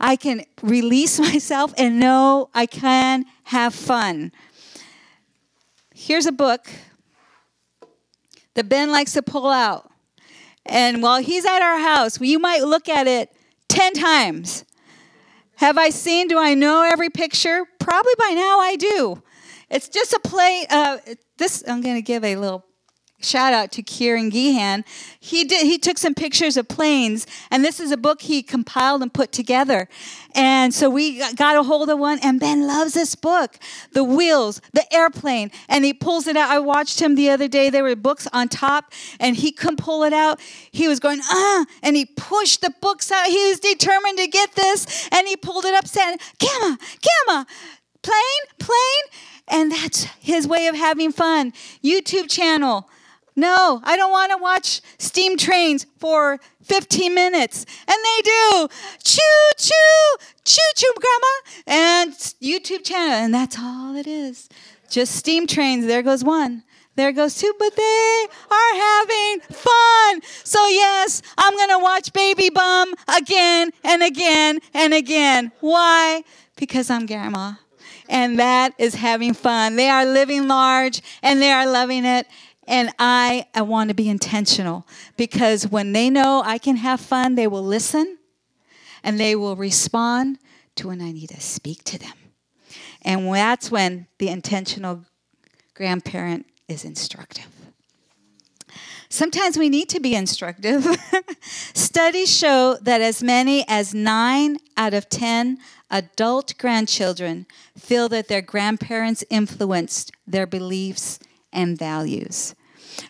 I 0.00 0.16
can 0.16 0.44
release 0.62 1.18
myself 1.32 1.74
and 1.76 2.00
know 2.00 2.50
I 2.54 2.66
can 2.66 3.26
have 3.44 3.74
fun. 3.74 4.32
Here's 5.94 6.26
a 6.26 6.32
book 6.32 6.68
that 8.54 8.68
Ben 8.68 8.90
likes 8.90 9.12
to 9.12 9.22
pull 9.22 9.48
out. 9.48 9.90
And 10.66 11.02
while 11.02 11.22
he's 11.22 11.44
at 11.44 11.62
our 11.62 11.78
house, 11.78 12.20
you 12.20 12.38
might 12.38 12.62
look 12.62 12.88
at 12.88 13.06
it 13.06 13.30
10 13.68 13.94
times. 13.94 14.64
Have 15.60 15.76
I 15.76 15.90
seen, 15.90 16.26
do 16.26 16.38
I 16.38 16.54
know 16.54 16.82
every 16.82 17.10
picture? 17.10 17.66
Probably 17.78 18.14
by 18.18 18.30
now 18.30 18.60
I 18.60 18.76
do. 18.76 19.22
It's 19.68 19.90
just 19.90 20.14
a 20.14 20.20
plate. 20.24 20.66
Uh, 20.70 20.96
this, 21.36 21.62
I'm 21.68 21.82
going 21.82 21.96
to 21.96 22.02
give 22.02 22.24
a 22.24 22.34
little 22.36 22.64
shout 23.20 23.52
out 23.52 23.70
to 23.72 23.82
Kieran 23.82 24.30
Gehan. 24.30 24.84
He 25.18 25.44
did 25.44 25.66
he 25.66 25.78
took 25.78 25.98
some 25.98 26.14
pictures 26.14 26.56
of 26.56 26.68
planes 26.68 27.26
and 27.50 27.64
this 27.64 27.80
is 27.80 27.90
a 27.90 27.96
book 27.96 28.22
he 28.22 28.42
compiled 28.42 29.02
and 29.02 29.12
put 29.12 29.32
together. 29.32 29.88
And 30.34 30.72
so 30.72 30.88
we 30.88 31.18
got 31.34 31.56
a 31.56 31.62
hold 31.62 31.90
of 31.90 31.98
one 31.98 32.18
and 32.22 32.40
Ben 32.40 32.66
loves 32.66 32.94
this 32.94 33.14
book. 33.14 33.58
The 33.92 34.04
wheels, 34.04 34.60
the 34.72 34.92
airplane, 34.94 35.50
and 35.68 35.84
he 35.84 35.92
pulls 35.92 36.26
it 36.26 36.36
out. 36.36 36.50
I 36.50 36.58
watched 36.60 37.00
him 37.00 37.14
the 37.14 37.30
other 37.30 37.48
day. 37.48 37.70
There 37.70 37.82
were 37.82 37.96
books 37.96 38.26
on 38.32 38.48
top 38.48 38.92
and 39.18 39.36
he 39.36 39.52
couldn't 39.52 39.78
pull 39.78 40.04
it 40.04 40.12
out. 40.12 40.40
He 40.70 40.88
was 40.88 41.00
going, 41.00 41.20
"Ah," 41.24 41.66
and 41.82 41.96
he 41.96 42.06
pushed 42.06 42.60
the 42.60 42.72
books 42.80 43.10
out. 43.10 43.26
He 43.26 43.48
was 43.48 43.60
determined 43.60 44.18
to 44.18 44.26
get 44.26 44.54
this 44.54 45.08
and 45.12 45.26
he 45.26 45.36
pulled 45.36 45.64
it 45.64 45.74
up 45.74 45.86
saying, 45.86 46.18
"Gamma, 46.38 46.78
gamma, 47.26 47.46
plane, 48.02 48.44
plane." 48.58 49.04
And 49.48 49.72
that's 49.72 50.04
his 50.20 50.46
way 50.46 50.68
of 50.68 50.76
having 50.76 51.10
fun. 51.12 51.52
YouTube 51.82 52.30
channel 52.30 52.88
no, 53.36 53.80
I 53.84 53.96
don't 53.96 54.10
want 54.10 54.32
to 54.32 54.38
watch 54.38 54.80
steam 54.98 55.36
trains 55.36 55.86
for 55.98 56.38
15 56.64 57.14
minutes. 57.14 57.64
And 57.88 57.96
they 58.04 58.22
do. 58.22 58.68
Choo 59.02 59.50
choo, 59.56 60.26
choo 60.44 60.60
choo, 60.76 60.92
grandma. 60.96 61.72
And 61.82 62.12
YouTube 62.12 62.84
channel. 62.84 63.14
And 63.14 63.34
that's 63.34 63.56
all 63.58 63.96
it 63.96 64.06
is. 64.06 64.48
Just 64.88 65.14
steam 65.14 65.46
trains. 65.46 65.86
There 65.86 66.02
goes 66.02 66.24
one. 66.24 66.64
There 66.96 67.12
goes 67.12 67.36
two, 67.38 67.54
but 67.58 67.74
they 67.76 68.26
are 68.50 68.74
having 68.74 69.40
fun. 69.40 70.20
So, 70.44 70.66
yes, 70.68 71.22
I'm 71.38 71.54
going 71.54 71.70
to 71.70 71.78
watch 71.78 72.12
Baby 72.12 72.50
Bum 72.50 72.92
again 73.08 73.70
and 73.84 74.02
again 74.02 74.58
and 74.74 74.92
again. 74.92 75.52
Why? 75.60 76.24
Because 76.56 76.90
I'm 76.90 77.06
grandma. 77.06 77.54
And 78.08 78.40
that 78.40 78.74
is 78.76 78.94
having 78.96 79.34
fun. 79.34 79.76
They 79.76 79.88
are 79.88 80.04
living 80.04 80.48
large 80.48 81.00
and 81.22 81.40
they 81.40 81.52
are 81.52 81.64
loving 81.64 82.04
it. 82.04 82.26
And 82.70 82.90
I, 83.00 83.48
I 83.52 83.62
want 83.62 83.88
to 83.88 83.94
be 83.94 84.08
intentional 84.08 84.86
because 85.16 85.66
when 85.66 85.92
they 85.92 86.08
know 86.08 86.40
I 86.46 86.56
can 86.56 86.76
have 86.76 87.00
fun, 87.00 87.34
they 87.34 87.48
will 87.48 87.64
listen 87.64 88.18
and 89.02 89.18
they 89.18 89.34
will 89.34 89.56
respond 89.56 90.38
to 90.76 90.86
when 90.86 91.02
I 91.02 91.10
need 91.10 91.30
to 91.30 91.40
speak 91.40 91.82
to 91.82 91.98
them. 91.98 92.12
And 93.02 93.34
that's 93.34 93.72
when 93.72 94.06
the 94.18 94.28
intentional 94.28 95.04
grandparent 95.74 96.46
is 96.68 96.84
instructive. 96.84 97.48
Sometimes 99.08 99.58
we 99.58 99.68
need 99.68 99.88
to 99.88 99.98
be 99.98 100.14
instructive. 100.14 100.86
Studies 101.42 102.32
show 102.32 102.76
that 102.82 103.00
as 103.00 103.20
many 103.20 103.64
as 103.66 103.92
nine 103.92 104.58
out 104.76 104.94
of 104.94 105.08
10 105.08 105.58
adult 105.90 106.54
grandchildren 106.56 107.46
feel 107.76 108.08
that 108.10 108.28
their 108.28 108.42
grandparents 108.42 109.24
influenced 109.28 110.12
their 110.24 110.46
beliefs 110.46 111.18
and 111.52 111.76
values. 111.76 112.54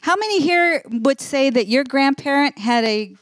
How 0.03 0.16
many 0.16 0.40
here 0.40 0.83
would 0.88 1.20
say 1.20 1.50
that 1.50 1.68
your 1.68 1.85
grandparent 1.85 2.59
had 2.59 2.85
a 2.85 3.16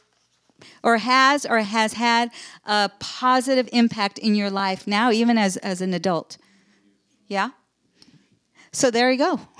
or 0.83 0.97
has 0.97 1.45
or 1.45 1.59
has 1.59 1.93
had 1.93 2.31
a 2.65 2.89
positive 2.99 3.69
impact 3.71 4.17
in 4.17 4.35
your 4.35 4.49
life 4.49 4.87
now, 4.87 5.11
even 5.11 5.37
as, 5.37 5.57
as 5.57 5.81
an 5.81 5.93
adult? 5.93 6.37
Yeah? 7.27 7.49
So 8.71 8.91
there 8.91 9.11
you 9.11 9.17
go. 9.17 9.39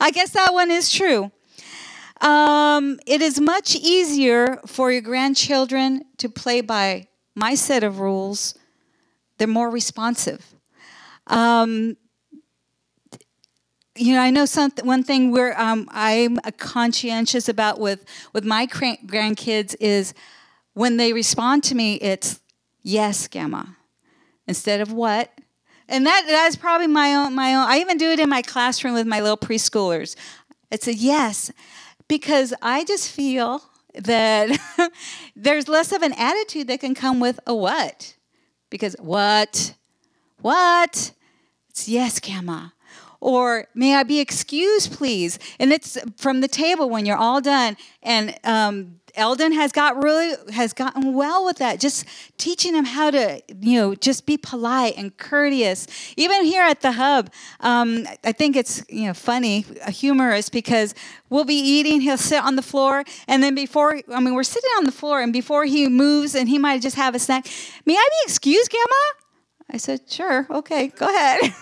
I 0.00 0.10
guess 0.12 0.30
that 0.30 0.52
one 0.52 0.70
is 0.70 0.90
true. 0.90 1.30
Um, 2.20 3.00
it 3.06 3.20
is 3.20 3.40
much 3.40 3.74
easier 3.74 4.60
for 4.66 4.92
your 4.92 5.02
grandchildren 5.02 6.04
to 6.18 6.28
play 6.28 6.60
by 6.60 7.08
my 7.34 7.54
set 7.54 7.82
of 7.82 7.98
rules. 7.98 8.54
They're 9.38 9.48
more 9.48 9.70
responsive. 9.70 10.54
Um, 11.26 11.96
you 13.96 14.14
know, 14.14 14.20
I 14.20 14.30
know 14.30 14.46
something. 14.46 14.86
One 14.86 15.02
thing 15.02 15.32
where 15.32 15.58
um, 15.60 15.88
I'm 15.92 16.38
conscientious 16.58 17.48
about 17.48 17.78
with 17.78 18.04
with 18.32 18.44
my 18.44 18.66
grandkids 18.66 19.74
is 19.80 20.14
when 20.74 20.96
they 20.96 21.12
respond 21.12 21.64
to 21.64 21.74
me, 21.74 21.96
it's 21.96 22.40
yes, 22.82 23.28
Gamma, 23.28 23.76
instead 24.46 24.80
of 24.80 24.92
what. 24.92 25.30
And 25.88 26.06
that 26.06 26.24
that's 26.26 26.56
probably 26.56 26.86
my 26.86 27.14
own 27.14 27.34
my 27.34 27.54
own. 27.54 27.68
I 27.68 27.78
even 27.78 27.98
do 27.98 28.10
it 28.10 28.18
in 28.18 28.30
my 28.30 28.40
classroom 28.40 28.94
with 28.94 29.06
my 29.06 29.20
little 29.20 29.36
preschoolers. 29.36 30.16
It's 30.70 30.86
a 30.86 30.94
yes, 30.94 31.52
because 32.08 32.54
I 32.62 32.84
just 32.84 33.10
feel 33.10 33.62
that 33.94 34.58
there's 35.36 35.68
less 35.68 35.92
of 35.92 36.00
an 36.00 36.14
attitude 36.14 36.68
that 36.68 36.80
can 36.80 36.94
come 36.94 37.20
with 37.20 37.38
a 37.46 37.54
what, 37.54 38.16
because 38.70 38.96
what, 38.98 39.74
what, 40.40 41.12
it's 41.68 41.88
yes, 41.90 42.18
Gamma 42.20 42.72
or 43.22 43.68
may 43.72 43.94
I 43.94 44.02
be 44.02 44.18
excused, 44.18 44.92
please? 44.92 45.38
And 45.60 45.72
it's 45.72 45.96
from 46.16 46.40
the 46.40 46.48
table 46.48 46.90
when 46.90 47.06
you're 47.06 47.16
all 47.16 47.40
done. 47.40 47.76
And 48.02 48.36
um, 48.42 48.98
Eldon 49.14 49.52
has 49.52 49.70
got 49.70 50.02
really 50.02 50.34
has 50.52 50.72
gotten 50.72 51.14
well 51.14 51.44
with 51.44 51.58
that. 51.58 51.78
Just 51.78 52.04
teaching 52.36 52.74
him 52.74 52.84
how 52.84 53.12
to, 53.12 53.40
you 53.60 53.78
know, 53.78 53.94
just 53.94 54.26
be 54.26 54.36
polite 54.36 54.94
and 54.96 55.16
courteous. 55.16 55.86
Even 56.16 56.44
here 56.44 56.64
at 56.64 56.80
the 56.80 56.90
hub, 56.90 57.30
um, 57.60 58.08
I 58.24 58.32
think 58.32 58.56
it's 58.56 58.84
you 58.88 59.06
know 59.06 59.14
funny, 59.14 59.66
humorous 59.86 60.48
because 60.48 60.92
we'll 61.30 61.44
be 61.44 61.54
eating. 61.54 62.00
He'll 62.00 62.16
sit 62.16 62.42
on 62.42 62.56
the 62.56 62.62
floor, 62.62 63.04
and 63.28 63.40
then 63.40 63.54
before 63.54 64.00
I 64.12 64.18
mean 64.18 64.34
we're 64.34 64.42
sitting 64.42 64.70
on 64.78 64.84
the 64.84 64.92
floor, 64.92 65.20
and 65.20 65.32
before 65.32 65.64
he 65.64 65.88
moves, 65.88 66.34
and 66.34 66.48
he 66.48 66.58
might 66.58 66.82
just 66.82 66.96
have 66.96 67.14
a 67.14 67.20
snack. 67.20 67.46
May 67.86 67.94
I 67.94 68.08
be 68.10 68.30
excused, 68.30 68.68
Grandma? 68.72 69.22
I 69.70 69.76
said, 69.78 70.00
sure, 70.10 70.46
okay, 70.50 70.88
go 70.88 71.06
ahead. 71.06 71.54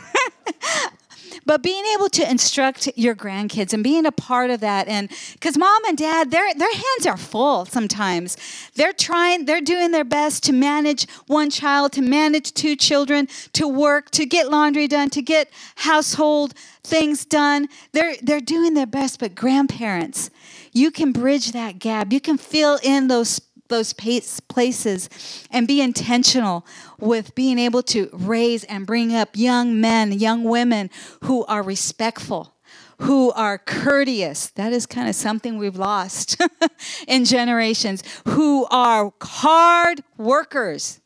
but 1.47 1.63
being 1.63 1.85
able 1.95 2.09
to 2.09 2.29
instruct 2.29 2.89
your 2.97 3.15
grandkids 3.15 3.73
and 3.73 3.83
being 3.83 4.07
a 4.07 4.13
part 4.13 4.51
of 4.51 4.61
that 4.61 4.89
and 4.89 5.11
because 5.33 5.57
mom 5.57 5.85
and 5.87 5.97
dad 5.97 6.31
their 6.31 6.53
their 6.55 6.73
hands 6.73 7.07
are 7.07 7.17
full 7.17 7.65
sometimes. 7.65 8.37
They're 8.75 8.93
trying 8.93 9.45
they're 9.45 9.61
doing 9.61 9.91
their 9.91 10.05
best 10.05 10.43
to 10.45 10.53
manage 10.53 11.09
one 11.27 11.51
child 11.51 11.93
to 11.93 12.03
manage 12.03 12.53
two 12.53 12.77
children 12.77 13.29
to 13.53 13.67
work 13.67 14.11
to 14.13 14.27
get 14.27 14.51
laundry 14.51 14.89
done 14.89 15.11
to 15.11 15.23
get 15.23 15.51
household 15.77 16.55
things 16.83 17.25
done. 17.25 17.69
They're 17.93 18.17
they're 18.23 18.41
doing 18.41 18.75
their 18.75 18.87
best 18.87 19.21
but 19.21 19.35
grandparents 19.35 20.31
you 20.73 20.91
can 20.91 21.13
bridge 21.13 21.53
that 21.53 21.79
gap. 21.79 22.13
You 22.13 22.21
can 22.21 22.39
fill 22.39 22.79
in 22.83 23.09
those 23.09 23.41
those 23.71 23.95
places 23.95 25.09
and 25.51 25.67
be 25.67 25.81
intentional 25.81 26.67
with 26.99 27.35
being 27.35 27.59
able 27.59 27.83
to 27.85 28.11
raise 28.13 28.65
and 28.65 28.87
bring 28.87 29.15
up 29.15 29.31
young 29.35 29.81
men, 29.81 30.13
young 30.13 30.45
women 30.45 30.91
who 31.23 31.45
are 31.47 31.63
respectful, 31.63 32.55
who 32.99 33.33
are 33.33 33.57
courteous. 33.57 34.51
That 34.51 34.75
is 34.75 34.85
kind 34.85 35.09
of 35.09 35.15
something 35.15 35.57
we've 35.57 35.77
lost 35.77 36.41
in 37.09 37.25
generations, 37.25 38.03
who 38.29 38.67
are 38.67 39.13
hard 39.23 40.03
workers. 40.19 41.01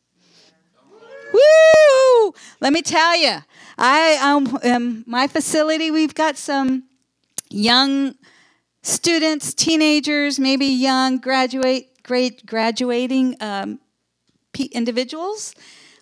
Woo! 1.33 2.33
Let 2.59 2.73
me 2.73 2.81
tell 2.81 3.17
you, 3.17 3.37
I 3.77 4.17
um, 4.21 4.59
um, 4.63 5.03
my 5.07 5.27
facility 5.27 5.91
we've 5.91 6.13
got 6.13 6.37
some 6.37 6.83
young 7.49 8.15
students, 8.83 9.53
teenagers, 9.53 10.39
maybe 10.39 10.65
young 10.65 11.17
graduate 11.17 11.94
grade 12.05 12.45
graduating 12.45 13.35
um, 13.41 13.79
individuals, 14.71 15.53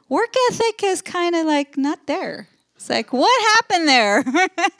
work 0.09 0.33
ethic 0.51 0.83
is 0.83 1.01
kind 1.01 1.33
of 1.35 1.45
like 1.45 1.77
not 1.77 2.05
there. 2.05 2.49
It's 2.75 2.89
like, 2.89 3.13
what 3.13 3.41
happened 3.55 3.87
there? 3.87 4.25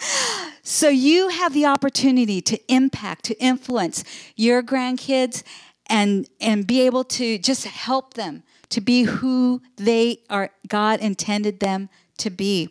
so 0.61 0.89
you 0.89 1.29
have 1.29 1.53
the 1.53 1.65
opportunity 1.65 2.41
to 2.41 2.59
impact, 2.71 3.23
to 3.25 3.39
influence 3.41 4.03
your 4.35 4.61
grandkids 4.61 5.43
and 5.87 6.29
and 6.39 6.67
be 6.67 6.81
able 6.81 7.03
to 7.03 7.37
just 7.37 7.65
help 7.65 8.13
them 8.13 8.43
to 8.69 8.81
be 8.81 9.03
who 9.03 9.61
they 9.77 10.19
are 10.29 10.49
God 10.67 10.99
intended 10.99 11.59
them 11.59 11.89
to 12.17 12.29
be. 12.29 12.69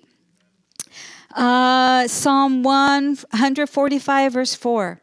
Uh, 1.35 2.07
Psalm 2.09 2.63
145, 2.63 4.33
verse 4.33 4.55
4. 4.55 5.01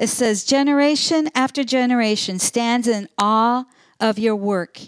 It 0.00 0.08
says, 0.08 0.44
Generation 0.44 1.28
after 1.34 1.62
generation 1.62 2.38
stands 2.38 2.88
in 2.88 3.06
awe 3.18 3.66
of 4.00 4.18
your 4.18 4.34
work. 4.34 4.80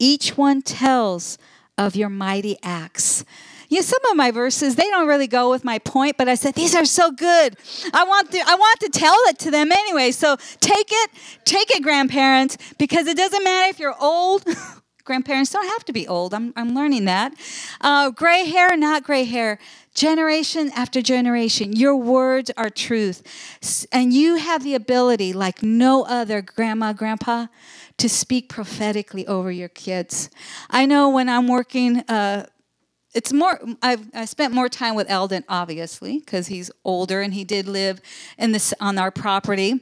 Each 0.00 0.36
one 0.36 0.60
tells 0.60 1.38
of 1.78 1.94
your 1.94 2.08
mighty 2.08 2.56
acts. 2.64 3.24
yeah, 3.68 3.82
some 3.82 4.04
of 4.10 4.16
my 4.16 4.32
verses 4.32 4.74
they 4.74 4.90
don't 4.90 5.06
really 5.06 5.28
go 5.28 5.50
with 5.50 5.64
my 5.64 5.78
point, 5.78 6.16
but 6.18 6.28
I 6.28 6.34
said 6.34 6.54
these 6.54 6.74
are 6.74 6.84
so 6.84 7.12
good. 7.12 7.56
I 7.94 8.02
want 8.02 8.32
to 8.32 8.40
I 8.44 8.56
want 8.56 8.80
to 8.80 8.88
tell 8.88 9.16
it 9.28 9.38
to 9.40 9.52
them 9.52 9.70
anyway. 9.70 10.10
So 10.10 10.36
take 10.58 10.88
it, 10.90 11.10
take 11.44 11.70
it, 11.70 11.84
grandparents, 11.84 12.58
because 12.76 13.06
it 13.06 13.16
doesn't 13.16 13.44
matter 13.44 13.70
if 13.70 13.78
you're 13.78 13.94
old. 14.00 14.44
Grandparents 15.06 15.50
don't 15.50 15.66
have 15.66 15.84
to 15.86 15.92
be 15.92 16.06
old. 16.06 16.34
I'm 16.34 16.52
I'm 16.56 16.74
learning 16.74 17.06
that. 17.06 17.32
Uh, 17.80 18.10
gray 18.10 18.44
hair, 18.44 18.76
not 18.76 19.04
gray 19.04 19.24
hair. 19.24 19.58
Generation 19.94 20.70
after 20.76 21.00
generation, 21.00 21.72
your 21.72 21.96
words 21.96 22.50
are 22.58 22.68
truth. 22.68 23.88
And 23.90 24.12
you 24.12 24.36
have 24.36 24.62
the 24.62 24.74
ability, 24.74 25.32
like 25.32 25.62
no 25.62 26.04
other 26.04 26.42
grandma, 26.42 26.92
grandpa, 26.92 27.46
to 27.96 28.08
speak 28.08 28.50
prophetically 28.50 29.26
over 29.26 29.50
your 29.50 29.70
kids. 29.70 30.28
I 30.68 30.84
know 30.84 31.08
when 31.08 31.30
I'm 31.30 31.48
working, 31.48 32.00
uh, 32.08 32.44
it's 33.14 33.32
more 33.32 33.58
I've, 33.80 34.06
i 34.12 34.26
spent 34.26 34.52
more 34.52 34.68
time 34.68 34.94
with 34.94 35.10
eldon 35.10 35.42
obviously 35.48 36.18
because 36.18 36.48
he's 36.48 36.70
older 36.84 37.22
and 37.22 37.32
he 37.32 37.44
did 37.44 37.66
live 37.66 38.02
in 38.36 38.52
this 38.52 38.74
on 38.78 38.98
our 38.98 39.10
property 39.10 39.80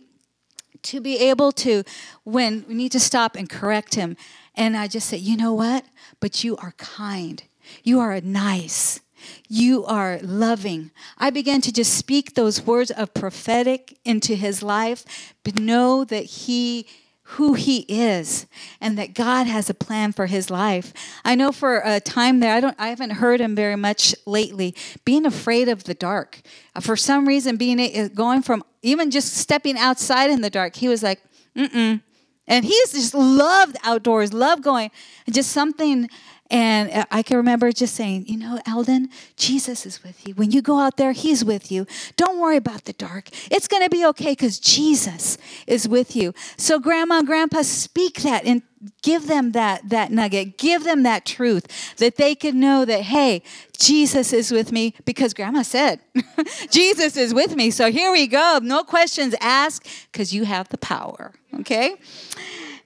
to 0.82 1.00
be 1.00 1.16
able 1.16 1.50
to 1.50 1.82
when 2.22 2.64
we 2.68 2.74
need 2.74 2.92
to 2.92 3.00
stop 3.00 3.34
and 3.34 3.50
correct 3.50 3.96
him 3.96 4.16
and 4.56 4.76
i 4.76 4.86
just 4.86 5.08
said, 5.08 5.20
you 5.20 5.36
know 5.36 5.52
what 5.52 5.84
but 6.20 6.44
you 6.44 6.56
are 6.56 6.72
kind 6.78 7.44
you 7.82 8.00
are 8.00 8.20
nice 8.20 9.00
you 9.48 9.84
are 9.84 10.18
loving. 10.22 10.90
I 11.18 11.30
began 11.30 11.60
to 11.62 11.72
just 11.72 11.94
speak 11.94 12.34
those 12.34 12.66
words 12.66 12.90
of 12.90 13.14
prophetic 13.14 13.98
into 14.04 14.34
his 14.34 14.62
life, 14.62 15.34
but 15.42 15.58
know 15.58 16.04
that 16.04 16.24
he 16.24 16.86
who 17.28 17.54
he 17.54 17.86
is 17.88 18.46
and 18.82 18.98
that 18.98 19.14
God 19.14 19.46
has 19.46 19.70
a 19.70 19.74
plan 19.74 20.12
for 20.12 20.26
his 20.26 20.50
life. 20.50 20.92
I 21.24 21.34
know 21.34 21.52
for 21.52 21.80
a 21.82 21.98
time 21.98 22.40
there 22.40 22.54
I 22.54 22.60
don't 22.60 22.76
I 22.78 22.88
haven't 22.88 23.12
heard 23.12 23.40
him 23.40 23.54
very 23.54 23.76
much 23.76 24.14
lately 24.26 24.74
being 25.06 25.24
afraid 25.24 25.68
of 25.68 25.84
the 25.84 25.94
dark. 25.94 26.42
For 26.82 26.96
some 26.96 27.26
reason 27.26 27.56
being 27.56 27.80
uh, 27.80 28.08
going 28.14 28.42
from 28.42 28.62
even 28.82 29.10
just 29.10 29.34
stepping 29.34 29.78
outside 29.78 30.28
in 30.30 30.42
the 30.42 30.50
dark 30.50 30.76
he 30.76 30.86
was 30.86 31.02
like 31.02 31.22
mm-mm 31.56 32.02
and 32.46 32.64
he's 32.64 32.92
just 32.92 33.14
loved 33.14 33.76
outdoors, 33.84 34.32
loved 34.32 34.62
going. 34.62 34.90
Just 35.30 35.52
something 35.52 36.08
and 36.50 37.06
I 37.10 37.22
can 37.22 37.38
remember 37.38 37.72
just 37.72 37.94
saying, 37.94 38.26
you 38.28 38.36
know, 38.36 38.60
Eldon, 38.66 39.08
Jesus 39.36 39.86
is 39.86 40.04
with 40.04 40.28
you. 40.28 40.34
When 40.34 40.50
you 40.50 40.60
go 40.60 40.78
out 40.78 40.98
there, 40.98 41.12
he's 41.12 41.42
with 41.42 41.72
you. 41.72 41.86
Don't 42.16 42.38
worry 42.38 42.58
about 42.58 42.84
the 42.84 42.92
dark. 42.92 43.30
It's 43.50 43.66
going 43.66 43.82
to 43.82 43.88
be 43.88 44.04
okay 44.06 44.32
because 44.32 44.58
Jesus 44.58 45.38
is 45.66 45.88
with 45.88 46.14
you. 46.14 46.34
So, 46.58 46.78
grandma 46.78 47.18
and 47.18 47.26
grandpa, 47.26 47.62
speak 47.62 48.22
that 48.22 48.44
and 48.44 48.60
give 49.00 49.26
them 49.26 49.52
that, 49.52 49.88
that 49.88 50.12
nugget. 50.12 50.58
Give 50.58 50.84
them 50.84 51.02
that 51.04 51.24
truth 51.24 51.96
that 51.96 52.16
they 52.16 52.34
can 52.34 52.60
know 52.60 52.84
that, 52.84 53.02
hey, 53.02 53.42
Jesus 53.78 54.34
is 54.34 54.52
with 54.52 54.70
me 54.70 54.94
because 55.06 55.32
grandma 55.32 55.62
said, 55.62 56.00
Jesus 56.70 57.16
is 57.16 57.32
with 57.32 57.56
me. 57.56 57.70
So, 57.70 57.90
here 57.90 58.12
we 58.12 58.26
go. 58.26 58.60
No 58.62 58.84
questions 58.84 59.34
asked 59.40 59.88
because 60.12 60.34
you 60.34 60.44
have 60.44 60.68
the 60.68 60.78
power. 60.78 61.32
Okay? 61.60 61.96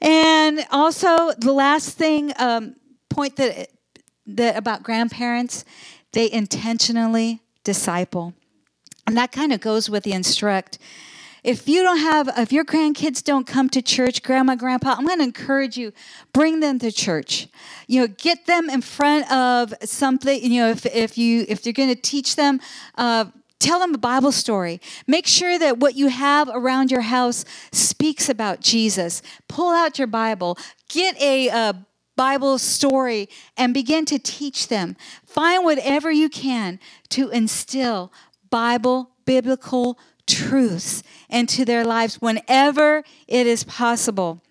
And 0.01 0.64
also, 0.71 1.33
the 1.33 1.53
last 1.53 1.99
thing, 1.99 2.33
um, 2.38 2.77
point 3.18 3.35
that, 3.35 3.70
that 4.26 4.57
about 4.57 4.85
grandparents, 4.85 5.64
they 6.12 6.31
intentionally 6.31 7.40
disciple. 7.64 8.33
And 9.09 9.16
that 9.16 9.33
kind 9.33 9.52
of 9.52 9.61
goes 9.61 9.90
with 9.90 10.04
the 10.04 10.12
instruct. 10.12 10.78
If 11.42 11.68
you 11.68 11.83
don't 11.83 11.98
have, 11.98 12.31
if 12.37 12.52
your 12.52 12.64
grandkids 12.64 13.24
don't 13.24 13.44
come 13.44 13.68
to 13.70 13.83
church, 13.83 14.22
grandma, 14.22 14.54
grandpa, 14.54 14.94
I'm 14.96 15.04
going 15.04 15.18
to 15.18 15.24
encourage 15.24 15.76
you, 15.76 15.92
bring 16.33 16.61
them 16.61 16.78
to 16.78 16.92
church. 16.92 17.48
You 17.88 18.02
know, 18.02 18.07
get 18.07 18.46
them 18.46 18.70
in 18.70 18.83
front 18.83 19.28
of 19.33 19.74
something. 19.83 20.40
You 20.40 20.61
know, 20.61 20.70
if, 20.70 20.87
if 20.87 21.18
you 21.18 21.44
if 21.48 21.66
you're 21.66 21.72
going 21.72 21.88
to 21.88 22.00
teach 22.00 22.37
them, 22.37 22.61
uh, 22.96 23.24
tell 23.59 23.81
them 23.81 23.96
a 23.96 23.98
Bible 23.98 24.31
story. 24.31 24.81
Make 25.09 25.26
sure 25.26 25.59
that 25.59 25.78
what 25.78 25.96
you 25.96 26.07
have 26.07 26.48
around 26.52 26.92
your 26.92 27.00
house 27.00 27.44
speaks 27.72 28.28
about 28.28 28.61
Jesus. 28.61 29.22
Pull 29.48 29.74
out 29.74 29.98
your 29.98 30.07
Bible. 30.07 30.57
Get 30.88 31.20
a, 31.20 31.48
a 31.48 31.87
Bible 32.18 32.59
story 32.59 33.28
and 33.57 33.72
begin 33.72 34.04
to 34.07 34.18
teach 34.18 34.66
them. 34.66 34.96
Find 35.24 35.64
whatever 35.64 36.11
you 36.11 36.28
can 36.28 36.81
to 37.11 37.31
instill 37.31 38.12
Bible, 38.50 39.11
biblical 39.24 39.96
truths 40.26 41.04
into 41.31 41.64
their 41.64 41.85
lives 41.85 42.16
whenever 42.16 43.04
it 43.28 43.46
is 43.46 43.62
possible. 43.62 44.42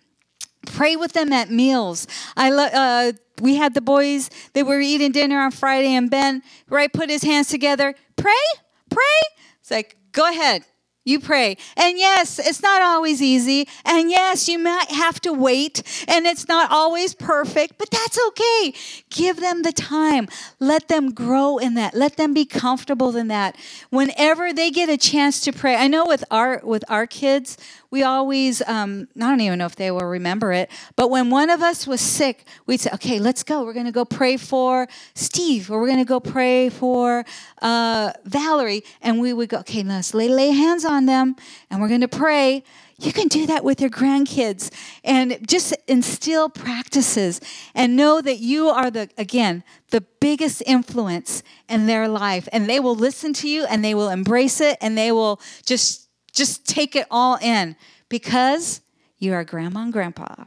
Pray 0.65 0.95
with 0.95 1.11
them 1.11 1.33
at 1.33 1.51
meals. 1.51 2.07
I 2.37 2.49
lo- 2.51 2.73
uh, 2.73 3.11
we 3.41 3.55
had 3.55 3.73
the 3.73 3.81
boys, 3.81 4.29
they 4.53 4.63
were 4.63 4.79
eating 4.79 5.11
dinner 5.11 5.39
on 5.39 5.51
Friday, 5.51 5.93
and 5.93 6.09
Ben, 6.09 6.43
right, 6.69 6.91
put 6.91 7.09
his 7.09 7.23
hands 7.23 7.49
together. 7.49 7.93
Pray, 8.15 8.47
pray. 8.89 9.19
It's 9.59 9.71
like, 9.71 9.97
go 10.13 10.29
ahead, 10.29 10.63
you 11.07 11.19
pray. 11.19 11.57
And 11.75 11.97
yes, 11.97 12.39
it's 12.39 12.61
not 12.61 12.81
always 12.81 13.21
easy. 13.21 13.67
And 13.85 14.09
yes, 14.09 14.47
you 14.47 14.59
might 14.59 14.91
have 14.91 15.19
to 15.21 15.33
wait. 15.33 15.81
And 16.07 16.25
it's 16.25 16.47
not 16.47 16.69
always 16.71 17.13
perfect, 17.15 17.77
but 17.77 17.89
that's 17.89 18.19
okay. 18.27 18.73
Give 19.09 19.37
them 19.39 19.63
the 19.63 19.71
time. 19.71 20.27
Let 20.59 20.87
them 20.87 21.11
grow 21.13 21.57
in 21.57 21.75
that. 21.75 21.93
Let 21.93 22.17
them 22.17 22.33
be 22.33 22.45
comfortable 22.45 23.15
in 23.15 23.27
that. 23.29 23.55
Whenever 23.89 24.53
they 24.53 24.69
get 24.69 24.89
a 24.89 24.97
chance 24.97 25.39
to 25.41 25.53
pray, 25.53 25.75
I 25.75 25.87
know 25.87 26.05
with 26.05 26.23
our 26.29 26.61
with 26.63 26.83
our 26.89 27.07
kids, 27.07 27.57
we 27.89 28.03
always, 28.03 28.61
um, 28.67 29.07
I 29.15 29.29
don't 29.29 29.41
even 29.41 29.59
know 29.59 29.65
if 29.65 29.75
they 29.75 29.91
will 29.91 30.05
remember 30.05 30.51
it, 30.51 30.69
but 30.95 31.09
when 31.09 31.29
one 31.29 31.49
of 31.49 31.61
us 31.61 31.87
was 31.87 32.01
sick, 32.01 32.45
we'd 32.65 32.81
say, 32.81 32.89
okay, 32.95 33.19
let's 33.19 33.43
go. 33.43 33.63
We're 33.63 33.73
going 33.73 33.85
to 33.85 33.91
go 33.91 34.05
pray 34.05 34.37
for 34.37 34.87
Steve, 35.13 35.71
or 35.71 35.79
we're 35.79 35.87
going 35.87 35.99
to 35.99 36.05
go 36.05 36.19
pray 36.19 36.69
for 36.69 37.25
uh, 37.61 38.11
Valerie. 38.25 38.83
And 39.01 39.21
we 39.21 39.31
would 39.33 39.49
go, 39.49 39.59
okay, 39.59 39.83
let's 39.83 40.13
lay, 40.13 40.27
lay 40.27 40.51
hands 40.51 40.83
on 40.83 41.05
them, 41.05 41.35
and 41.69 41.81
we're 41.81 41.87
going 41.87 42.01
to 42.01 42.07
pray. 42.07 42.63
You 42.99 43.13
can 43.13 43.27
do 43.27 43.45
that 43.45 43.63
with 43.63 43.79
your 43.79 43.91
grandkids 43.91 44.71
and 45.03 45.37
just 45.47 45.75
instill 45.87 46.49
practices 46.49 47.39
and 47.75 47.95
know 47.95 48.21
that 48.21 48.39
you 48.39 48.69
are 48.69 48.89
the, 48.89 49.07
again, 49.19 49.63
the 49.91 50.01
biggest 50.19 50.63
influence 50.65 51.43
in 51.69 51.85
their 51.85 52.07
life. 52.07 52.49
And 52.51 52.67
they 52.67 52.79
will 52.79 52.95
listen 52.95 53.33
to 53.33 53.47
you 53.47 53.65
and 53.65 53.85
they 53.85 53.93
will 53.93 54.09
embrace 54.09 54.59
it 54.59 54.79
and 54.81 54.97
they 54.97 55.11
will 55.11 55.39
just 55.63 56.06
just 56.37 56.65
take 56.65 56.95
it 56.95 57.07
all 57.09 57.37
in 57.41 57.75
because 58.09 58.81
you 59.17 59.33
are 59.33 59.43
grandma 59.43 59.81
and 59.81 59.93
grandpa. 59.93 60.45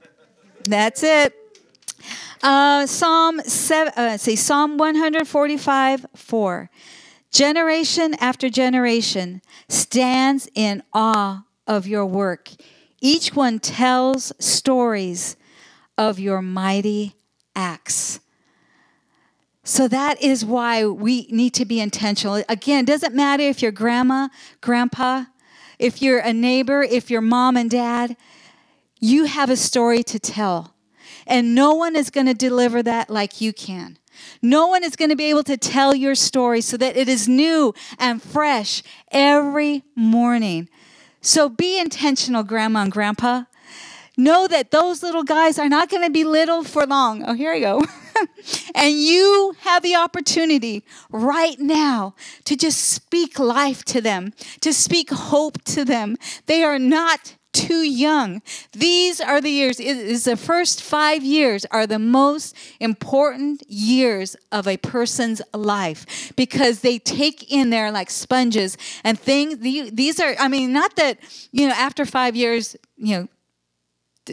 That's 0.65 1.03
it. 1.03 1.35
Uh, 2.43 2.87
Psalm 2.87 3.41
seven, 3.41 3.93
uh, 3.97 4.17
say 4.17 4.37
Psalm 4.37 4.79
145, 4.79 6.07
4. 6.15 6.71
Generation 7.31 8.15
after 8.15 8.49
generation 8.49 9.43
stands 9.69 10.49
in 10.55 10.83
awe 10.93 11.45
of 11.67 11.87
your 11.87 12.07
work. 12.07 12.51
Each 13.01 13.35
one 13.35 13.59
tells 13.59 14.33
stories 14.39 15.37
of 15.99 16.19
your 16.19 16.41
mighty 16.43 17.15
acts. 17.55 18.21
So 19.63 19.87
that 19.89 20.21
is 20.23 20.45
why 20.45 20.87
we 20.87 21.27
need 21.31 21.55
to 21.55 21.65
be 21.65 21.81
intentional. 21.81 22.43
Again, 22.49 22.81
it 22.85 22.87
doesn't 22.87 23.15
matter 23.15 23.43
if 23.43 23.63
you're 23.63 23.71
grandma, 23.71 24.29
grandpa, 24.61 25.25
if 25.81 26.03
you're 26.03 26.19
a 26.19 26.33
neighbor, 26.33 26.83
if 26.83 27.11
you're 27.11 27.23
mom 27.23 27.57
and 27.57 27.71
dad, 27.71 28.17
you 29.01 29.25
have 29.25 29.49
a 29.49 29.57
story 29.57 30.03
to 30.05 30.19
tell. 30.19 30.75
And 31.27 31.55
no 31.55 31.73
one 31.73 31.97
is 31.97 32.11
going 32.11 32.27
to 32.27 32.35
deliver 32.35 32.83
that 32.83 33.09
like 33.09 33.41
you 33.41 33.53
can. 33.55 33.99
No 34.43 34.67
one 34.67 34.85
is 34.85 34.95
going 34.95 35.09
to 35.09 35.17
be 35.17 35.31
able 35.31 35.43
to 35.45 35.57
tell 35.57 35.95
your 35.95 36.15
story 36.15 36.61
so 36.61 36.77
that 36.77 36.97
it 36.97 37.09
is 37.09 37.27
new 37.27 37.73
and 37.99 38.23
fresh 38.23 38.83
every 39.11 39.83
morning. 39.95 40.69
So 41.23 41.49
be 41.49 41.81
intentional, 41.81 42.43
grandma 42.43 42.83
and 42.83 42.93
grandpa. 42.93 43.45
Know 44.19 44.47
that 44.49 44.73
those 44.73 45.03
little 45.03 45.23
guys 45.25 45.59
are 45.59 45.69
not 45.69 45.89
going 45.89 46.05
to 46.05 46.11
be 46.11 46.25
little 46.25 46.63
for 46.63 46.85
long. 46.87 47.25
Oh, 47.25 47.33
here 47.33 47.55
we 47.55 47.61
go. 47.61 47.83
and 48.75 48.95
you 48.95 49.55
have 49.61 49.83
the 49.83 49.95
opportunity 49.95 50.85
right 51.11 51.59
now 51.59 52.15
to 52.45 52.57
just 52.57 52.81
speak 52.81 53.39
life 53.39 53.85
to 53.87 54.01
them, 54.01 54.33
to 54.61 54.73
speak 54.73 55.11
hope 55.11 55.63
to 55.65 55.85
them. 55.85 56.17
They 56.47 56.63
are 56.63 56.79
not 56.79 57.37
too 57.53 57.83
young. 57.83 58.43
These 58.73 59.21
are 59.21 59.41
the 59.41 59.51
years, 59.51 59.81
it 59.81 59.97
is 59.97 60.25
the 60.25 60.37
first 60.37 60.83
five 60.83 61.23
years 61.25 61.67
are 61.71 61.87
the 61.87 61.99
most 61.99 62.55
important 62.79 63.63
years 63.69 64.37
of 64.53 64.69
a 64.69 64.77
person's 64.77 65.43
life 65.53 66.33
because 66.37 66.81
they 66.81 66.99
take 66.99 67.51
in 67.51 67.71
there 67.71 67.91
like 67.91 68.11
sponges 68.11 68.77
and 69.03 69.19
things. 69.19 69.59
These 69.59 70.21
are, 70.21 70.35
I 70.39 70.49
mean, 70.49 70.73
not 70.73 70.97
that, 70.97 71.19
you 71.51 71.67
know, 71.67 71.75
after 71.75 72.05
five 72.05 72.37
years, 72.37 72.77
you 72.97 73.17
know, 73.17 73.29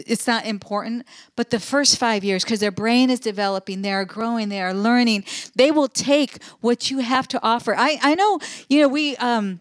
it's 0.06 0.26
not 0.26 0.44
important 0.46 1.06
but 1.36 1.50
the 1.50 1.60
first 1.60 1.98
five 1.98 2.24
years 2.24 2.44
because 2.44 2.60
their 2.60 2.70
brain 2.70 3.10
is 3.10 3.20
developing 3.20 3.82
they 3.82 3.92
are 3.92 4.04
growing 4.04 4.48
they 4.48 4.60
are 4.60 4.74
learning 4.74 5.24
they 5.56 5.70
will 5.70 5.88
take 5.88 6.42
what 6.60 6.90
you 6.90 6.98
have 6.98 7.26
to 7.28 7.42
offer 7.42 7.74
i, 7.76 7.98
I 8.02 8.14
know 8.14 8.38
you 8.68 8.80
know 8.82 8.88
we 8.88 9.16
um, 9.16 9.60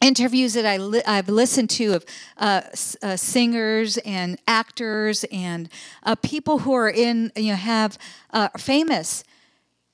interviews 0.00 0.54
that 0.54 0.66
I 0.66 0.78
li- 0.78 1.02
I've 1.06 1.28
listened 1.28 1.70
to 1.70 1.94
of 1.94 2.04
uh, 2.36 2.62
uh, 3.02 3.16
singers 3.16 3.98
and 3.98 4.36
actors 4.48 5.24
and 5.30 5.68
uh, 6.02 6.16
people 6.16 6.58
who 6.58 6.74
are 6.74 6.90
in 6.90 7.30
you 7.36 7.52
know 7.52 7.56
have 7.56 7.98
uh, 8.32 8.48
famous 8.58 9.22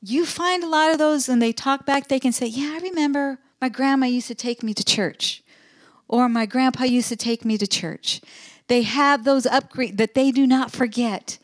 you 0.00 0.24
find 0.24 0.62
a 0.62 0.68
lot 0.68 0.92
of 0.92 0.98
those 0.98 1.28
and 1.28 1.42
they 1.42 1.52
talk 1.52 1.84
back, 1.84 2.08
they 2.08 2.20
can 2.20 2.32
say, 2.32 2.46
Yeah, 2.46 2.76
I 2.76 2.80
remember 2.80 3.38
my 3.60 3.68
grandma 3.68 4.06
used 4.06 4.28
to 4.28 4.34
take 4.34 4.62
me 4.62 4.74
to 4.74 4.84
church, 4.84 5.42
or 6.06 6.28
my 6.28 6.46
grandpa 6.46 6.84
used 6.84 7.08
to 7.08 7.16
take 7.16 7.44
me 7.44 7.58
to 7.58 7.66
church. 7.66 8.20
They 8.68 8.82
have 8.82 9.24
those 9.24 9.44
upgrades 9.44 9.96
that 9.96 10.14
they 10.14 10.30
do 10.30 10.46
not 10.46 10.70
forget 10.70 11.38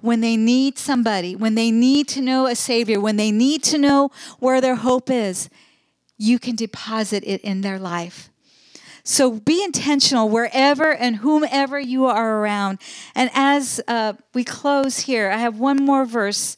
when 0.00 0.20
they 0.20 0.36
need 0.36 0.78
somebody, 0.78 1.36
when 1.36 1.54
they 1.54 1.70
need 1.70 2.08
to 2.08 2.22
know 2.22 2.46
a 2.46 2.56
Savior, 2.56 3.00
when 3.00 3.16
they 3.16 3.30
need 3.30 3.62
to 3.64 3.78
know 3.78 4.10
where 4.38 4.60
their 4.60 4.76
hope 4.76 5.10
is, 5.10 5.50
you 6.16 6.38
can 6.38 6.56
deposit 6.56 7.22
it 7.26 7.40
in 7.42 7.60
their 7.60 7.78
life. 7.78 8.30
So 9.04 9.32
be 9.32 9.62
intentional 9.62 10.28
wherever 10.28 10.94
and 10.94 11.16
whomever 11.16 11.78
you 11.78 12.06
are 12.06 12.38
around. 12.40 12.80
And 13.14 13.30
as 13.34 13.80
uh, 13.88 14.14
we 14.34 14.44
close 14.44 15.00
here, 15.00 15.30
I 15.30 15.38
have 15.38 15.58
one 15.58 15.78
more 15.78 16.04
verse 16.04 16.56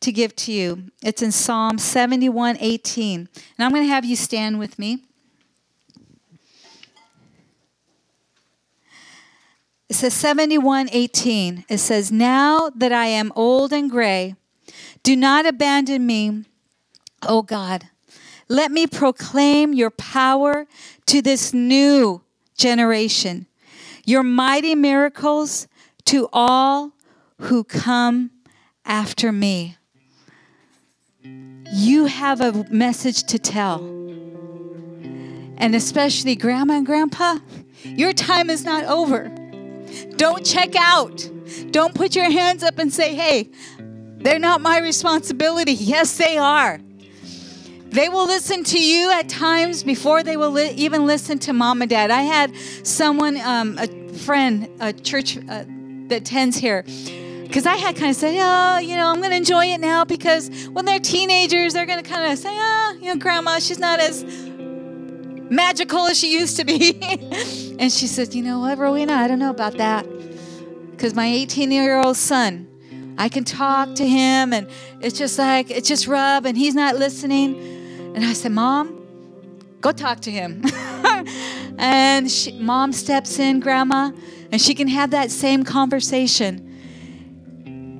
to 0.00 0.12
give 0.12 0.34
to 0.36 0.52
you. 0.52 0.90
It's 1.02 1.22
in 1.22 1.32
Psalm 1.32 1.78
71 1.78 2.56
18. 2.58 3.20
And 3.20 3.64
I'm 3.64 3.70
going 3.70 3.84
to 3.84 3.88
have 3.88 4.04
you 4.04 4.16
stand 4.16 4.58
with 4.58 4.78
me. 4.78 5.04
It 9.92 9.96
says 9.96 10.14
71:18. 10.14 11.66
It 11.68 11.76
says, 11.76 12.10
Now 12.10 12.70
that 12.74 12.92
I 12.92 13.08
am 13.08 13.30
old 13.36 13.74
and 13.74 13.90
gray, 13.90 14.36
do 15.02 15.14
not 15.14 15.44
abandon 15.44 16.06
me, 16.06 16.46
O 17.28 17.42
God. 17.42 17.90
Let 18.48 18.72
me 18.72 18.86
proclaim 18.86 19.74
your 19.74 19.90
power 19.90 20.66
to 21.04 21.20
this 21.20 21.52
new 21.52 22.22
generation, 22.56 23.46
your 24.06 24.22
mighty 24.22 24.74
miracles 24.74 25.68
to 26.06 26.26
all 26.32 26.92
who 27.40 27.62
come 27.62 28.30
after 28.86 29.30
me. 29.30 29.76
You 31.70 32.06
have 32.06 32.40
a 32.40 32.64
message 32.70 33.24
to 33.24 33.38
tell. 33.38 33.80
And 35.58 35.74
especially, 35.74 36.34
Grandma 36.34 36.78
and 36.78 36.86
Grandpa, 36.86 37.40
your 37.84 38.14
time 38.14 38.48
is 38.48 38.64
not 38.64 38.84
over. 38.84 39.30
Don't 40.16 40.44
check 40.44 40.74
out. 40.76 41.28
Don't 41.70 41.94
put 41.94 42.14
your 42.14 42.30
hands 42.30 42.62
up 42.62 42.78
and 42.78 42.92
say, 42.92 43.14
hey, 43.14 43.50
they're 44.18 44.38
not 44.38 44.60
my 44.60 44.78
responsibility. 44.78 45.72
Yes, 45.72 46.16
they 46.16 46.38
are. 46.38 46.80
They 47.90 48.08
will 48.08 48.26
listen 48.26 48.64
to 48.64 48.82
you 48.82 49.12
at 49.12 49.28
times 49.28 49.82
before 49.82 50.22
they 50.22 50.38
will 50.38 50.50
li- 50.50 50.70
even 50.70 51.06
listen 51.06 51.38
to 51.40 51.52
mom 51.52 51.82
and 51.82 51.90
dad. 51.90 52.10
I 52.10 52.22
had 52.22 52.56
someone, 52.84 53.36
um, 53.38 53.78
a 53.78 53.86
friend, 54.14 54.70
a 54.80 54.94
church 54.94 55.36
uh, 55.36 55.64
that 56.08 56.22
attends 56.22 56.56
here, 56.56 56.84
because 57.42 57.66
I 57.66 57.76
had 57.76 57.96
kind 57.96 58.10
of 58.10 58.16
said, 58.16 58.34
oh, 58.38 58.78
you 58.78 58.96
know, 58.96 59.08
I'm 59.08 59.18
going 59.18 59.32
to 59.32 59.36
enjoy 59.36 59.66
it 59.66 59.78
now 59.78 60.06
because 60.06 60.48
when 60.68 60.86
they're 60.86 61.00
teenagers, 61.00 61.74
they're 61.74 61.84
going 61.84 62.02
to 62.02 62.08
kind 62.08 62.32
of 62.32 62.38
say, 62.38 62.50
oh, 62.50 62.96
you 62.98 63.08
know, 63.08 63.16
grandma, 63.16 63.58
she's 63.58 63.78
not 63.78 64.00
as 64.00 64.24
magical 65.52 66.06
as 66.06 66.18
she 66.18 66.32
used 66.32 66.56
to 66.56 66.64
be. 66.64 66.98
and 67.78 67.92
she 67.92 68.06
said, 68.06 68.34
You 68.34 68.42
know 68.42 68.60
what, 68.60 68.78
Rowena, 68.78 69.12
I 69.12 69.28
don't 69.28 69.38
know 69.38 69.50
about 69.50 69.76
that. 69.76 70.06
Because 70.90 71.14
my 71.14 71.26
18 71.26 71.70
year 71.70 72.00
old 72.00 72.16
son, 72.16 72.68
I 73.18 73.28
can 73.28 73.44
talk 73.44 73.94
to 73.96 74.06
him 74.06 74.52
and 74.52 74.68
it's 75.00 75.18
just 75.18 75.38
like, 75.38 75.70
it's 75.70 75.88
just 75.88 76.06
rub 76.06 76.46
and 76.46 76.56
he's 76.56 76.74
not 76.74 76.96
listening. 76.96 77.56
And 78.14 78.24
I 78.24 78.32
said, 78.32 78.52
Mom, 78.52 79.02
go 79.80 79.92
talk 79.92 80.20
to 80.20 80.30
him. 80.30 80.62
and 81.78 82.30
she, 82.30 82.52
mom 82.52 82.92
steps 82.92 83.38
in, 83.38 83.60
Grandma, 83.60 84.12
and 84.50 84.60
she 84.60 84.74
can 84.74 84.88
have 84.88 85.10
that 85.10 85.30
same 85.30 85.64
conversation. 85.64 86.68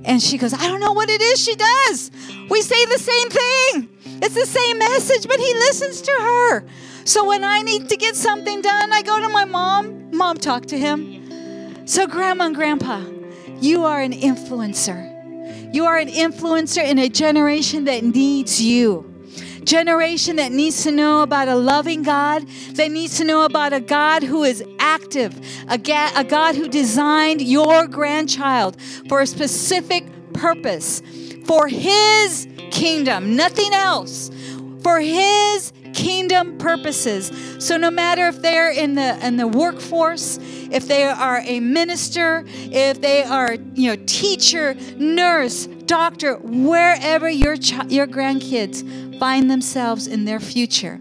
And 0.04 0.22
she 0.22 0.38
goes, 0.38 0.52
I 0.52 0.66
don't 0.66 0.80
know 0.80 0.92
what 0.92 1.08
it 1.08 1.20
is 1.20 1.42
she 1.42 1.54
does. 1.54 2.10
We 2.48 2.60
say 2.62 2.84
the 2.86 2.98
same 2.98 3.30
thing. 3.30 3.88
It's 4.22 4.34
the 4.34 4.46
same 4.46 4.78
message, 4.78 5.26
but 5.28 5.38
he 5.38 5.54
listens 5.54 6.02
to 6.02 6.12
her. 6.12 6.66
So 7.04 7.26
when 7.26 7.42
I 7.44 7.62
need 7.62 7.88
to 7.88 7.96
get 7.96 8.16
something 8.16 8.62
done, 8.62 8.92
I 8.92 9.02
go 9.02 9.20
to 9.20 9.28
my 9.28 9.44
mom. 9.44 10.10
Mom, 10.12 10.36
talk 10.36 10.66
to 10.66 10.78
him. 10.78 11.86
So, 11.86 12.06
grandma 12.06 12.46
and 12.46 12.54
grandpa, 12.54 13.04
you 13.60 13.84
are 13.84 14.00
an 14.00 14.12
influencer. 14.12 15.74
You 15.74 15.84
are 15.86 15.98
an 15.98 16.08
influencer 16.08 16.84
in 16.84 16.98
a 16.98 17.08
generation 17.08 17.86
that 17.86 18.04
needs 18.04 18.62
you. 18.62 19.08
Generation 19.64 20.36
that 20.36 20.52
needs 20.52 20.82
to 20.84 20.92
know 20.92 21.22
about 21.22 21.48
a 21.48 21.54
loving 21.56 22.02
God, 22.02 22.46
that 22.74 22.90
needs 22.90 23.16
to 23.18 23.24
know 23.24 23.44
about 23.44 23.72
a 23.72 23.80
God 23.80 24.22
who 24.22 24.44
is 24.44 24.62
active, 24.78 25.38
a, 25.68 25.78
ga- 25.78 26.12
a 26.14 26.24
God 26.24 26.54
who 26.54 26.68
designed 26.68 27.40
your 27.40 27.86
grandchild 27.86 28.76
for 29.08 29.20
a 29.20 29.26
specific 29.26 30.04
purpose, 30.34 31.02
for 31.46 31.68
His 31.68 32.46
kingdom, 32.70 33.34
nothing 33.34 33.72
else, 33.72 34.30
for 34.82 35.00
His 35.00 35.72
kingdom 35.92 36.58
purposes. 36.58 37.30
So 37.58 37.76
no 37.76 37.90
matter 37.90 38.28
if 38.28 38.42
they're 38.42 38.70
in 38.70 38.94
the 38.94 39.18
in 39.26 39.36
the 39.36 39.46
workforce, 39.46 40.38
if 40.70 40.88
they 40.88 41.04
are 41.04 41.40
a 41.44 41.60
minister, 41.60 42.44
if 42.46 43.00
they 43.00 43.22
are, 43.22 43.54
you 43.74 43.90
know, 43.94 44.02
teacher, 44.06 44.74
nurse, 44.96 45.66
doctor, 45.66 46.36
wherever 46.36 47.28
your 47.28 47.56
ch- 47.56 47.86
your 47.88 48.06
grandkids 48.06 49.18
find 49.18 49.50
themselves 49.50 50.06
in 50.06 50.24
their 50.24 50.40
future, 50.40 51.00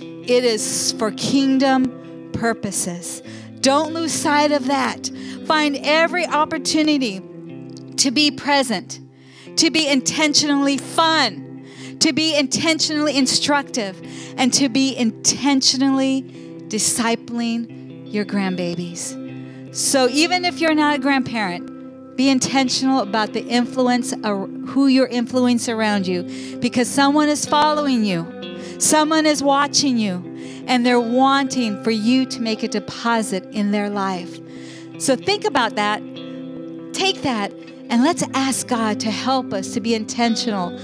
it 0.00 0.44
is 0.44 0.92
for 0.92 1.10
kingdom 1.10 2.30
purposes. 2.32 3.22
Don't 3.60 3.92
lose 3.92 4.12
sight 4.12 4.52
of 4.52 4.66
that. 4.66 5.10
Find 5.46 5.76
every 5.82 6.26
opportunity 6.26 7.20
to 7.96 8.10
be 8.10 8.30
present, 8.30 9.00
to 9.56 9.70
be 9.70 9.86
intentionally 9.86 10.78
fun 10.78 11.49
to 12.00 12.12
be 12.12 12.36
intentionally 12.36 13.16
instructive, 13.16 14.00
and 14.36 14.52
to 14.54 14.68
be 14.68 14.96
intentionally 14.96 16.22
discipling 16.68 18.12
your 18.12 18.24
grandbabies. 18.24 19.74
So 19.74 20.08
even 20.08 20.44
if 20.44 20.60
you're 20.60 20.74
not 20.74 20.96
a 20.96 20.98
grandparent, 20.98 22.16
be 22.16 22.28
intentional 22.28 23.00
about 23.00 23.32
the 23.32 23.44
influence 23.46 24.12
of 24.12 24.50
who 24.68 24.88
you're 24.88 25.06
influencing 25.06 25.74
around 25.74 26.06
you 26.06 26.58
because 26.58 26.88
someone 26.88 27.28
is 27.28 27.46
following 27.46 28.04
you, 28.04 28.26
someone 28.78 29.26
is 29.26 29.42
watching 29.42 29.96
you, 29.96 30.24
and 30.66 30.84
they're 30.84 31.00
wanting 31.00 31.82
for 31.82 31.90
you 31.90 32.26
to 32.26 32.40
make 32.40 32.62
a 32.62 32.68
deposit 32.68 33.44
in 33.52 33.70
their 33.70 33.88
life. 33.88 34.38
So 34.98 35.16
think 35.16 35.44
about 35.44 35.76
that. 35.76 36.02
Take 36.92 37.22
that 37.22 37.52
and 37.88 38.04
let's 38.04 38.22
ask 38.34 38.68
God 38.68 39.00
to 39.00 39.10
help 39.10 39.52
us 39.52 39.74
to 39.74 39.80
be 39.80 39.94
intentional 39.94 40.78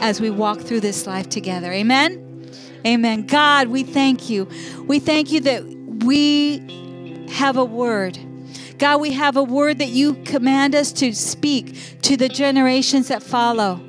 as 0.00 0.20
we 0.20 0.30
walk 0.30 0.60
through 0.60 0.80
this 0.80 1.06
life 1.06 1.28
together. 1.28 1.72
Amen? 1.72 2.50
Amen. 2.86 3.26
God, 3.26 3.68
we 3.68 3.82
thank 3.82 4.30
you. 4.30 4.48
We 4.86 4.98
thank 4.98 5.30
you 5.30 5.40
that 5.42 5.64
we 5.64 7.26
have 7.30 7.56
a 7.56 7.64
word. 7.64 8.18
God, 8.78 9.00
we 9.00 9.12
have 9.12 9.36
a 9.36 9.42
word 9.42 9.78
that 9.78 9.90
you 9.90 10.14
command 10.24 10.74
us 10.74 10.90
to 10.92 11.12
speak 11.12 12.00
to 12.02 12.16
the 12.16 12.28
generations 12.28 13.08
that 13.08 13.22
follow. 13.22 13.80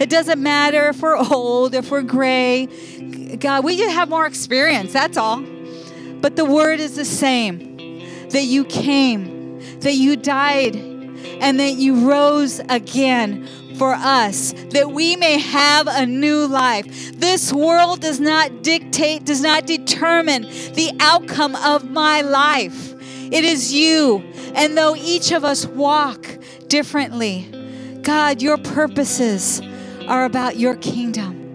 It 0.00 0.08
doesn't 0.08 0.40
matter 0.40 0.88
if 0.90 1.02
we're 1.02 1.16
old, 1.16 1.74
if 1.74 1.90
we're 1.90 2.02
gray. 2.02 2.66
God, 3.36 3.64
we 3.64 3.76
just 3.76 3.92
have 3.92 4.08
more 4.08 4.26
experience, 4.26 4.92
that's 4.92 5.16
all. 5.16 5.42
But 6.20 6.36
the 6.36 6.44
word 6.44 6.78
is 6.78 6.94
the 6.94 7.04
same 7.04 7.76
that 8.30 8.44
you 8.44 8.64
came, 8.64 9.60
that 9.80 9.94
you 9.94 10.16
died, 10.16 10.76
and 10.76 11.58
that 11.58 11.72
you 11.72 12.08
rose 12.08 12.60
again 12.68 13.48
for 13.76 13.94
us 13.94 14.52
that 14.70 14.90
we 14.90 15.16
may 15.16 15.38
have 15.38 15.86
a 15.88 16.06
new 16.06 16.46
life. 16.46 17.12
This 17.18 17.52
world 17.52 18.00
does 18.00 18.20
not 18.20 18.62
dictate, 18.62 19.24
does 19.24 19.40
not 19.40 19.66
determine 19.66 20.42
the 20.42 20.96
outcome 21.00 21.54
of 21.56 21.90
my 21.90 22.22
life. 22.22 22.94
It 23.32 23.44
is 23.44 23.72
you. 23.72 24.18
And 24.54 24.76
though 24.76 24.96
each 24.96 25.32
of 25.32 25.44
us 25.44 25.66
walk 25.66 26.26
differently, 26.68 27.48
God, 28.02 28.40
your 28.40 28.58
purposes 28.58 29.60
are 30.06 30.24
about 30.24 30.56
your 30.56 30.76
kingdom. 30.76 31.45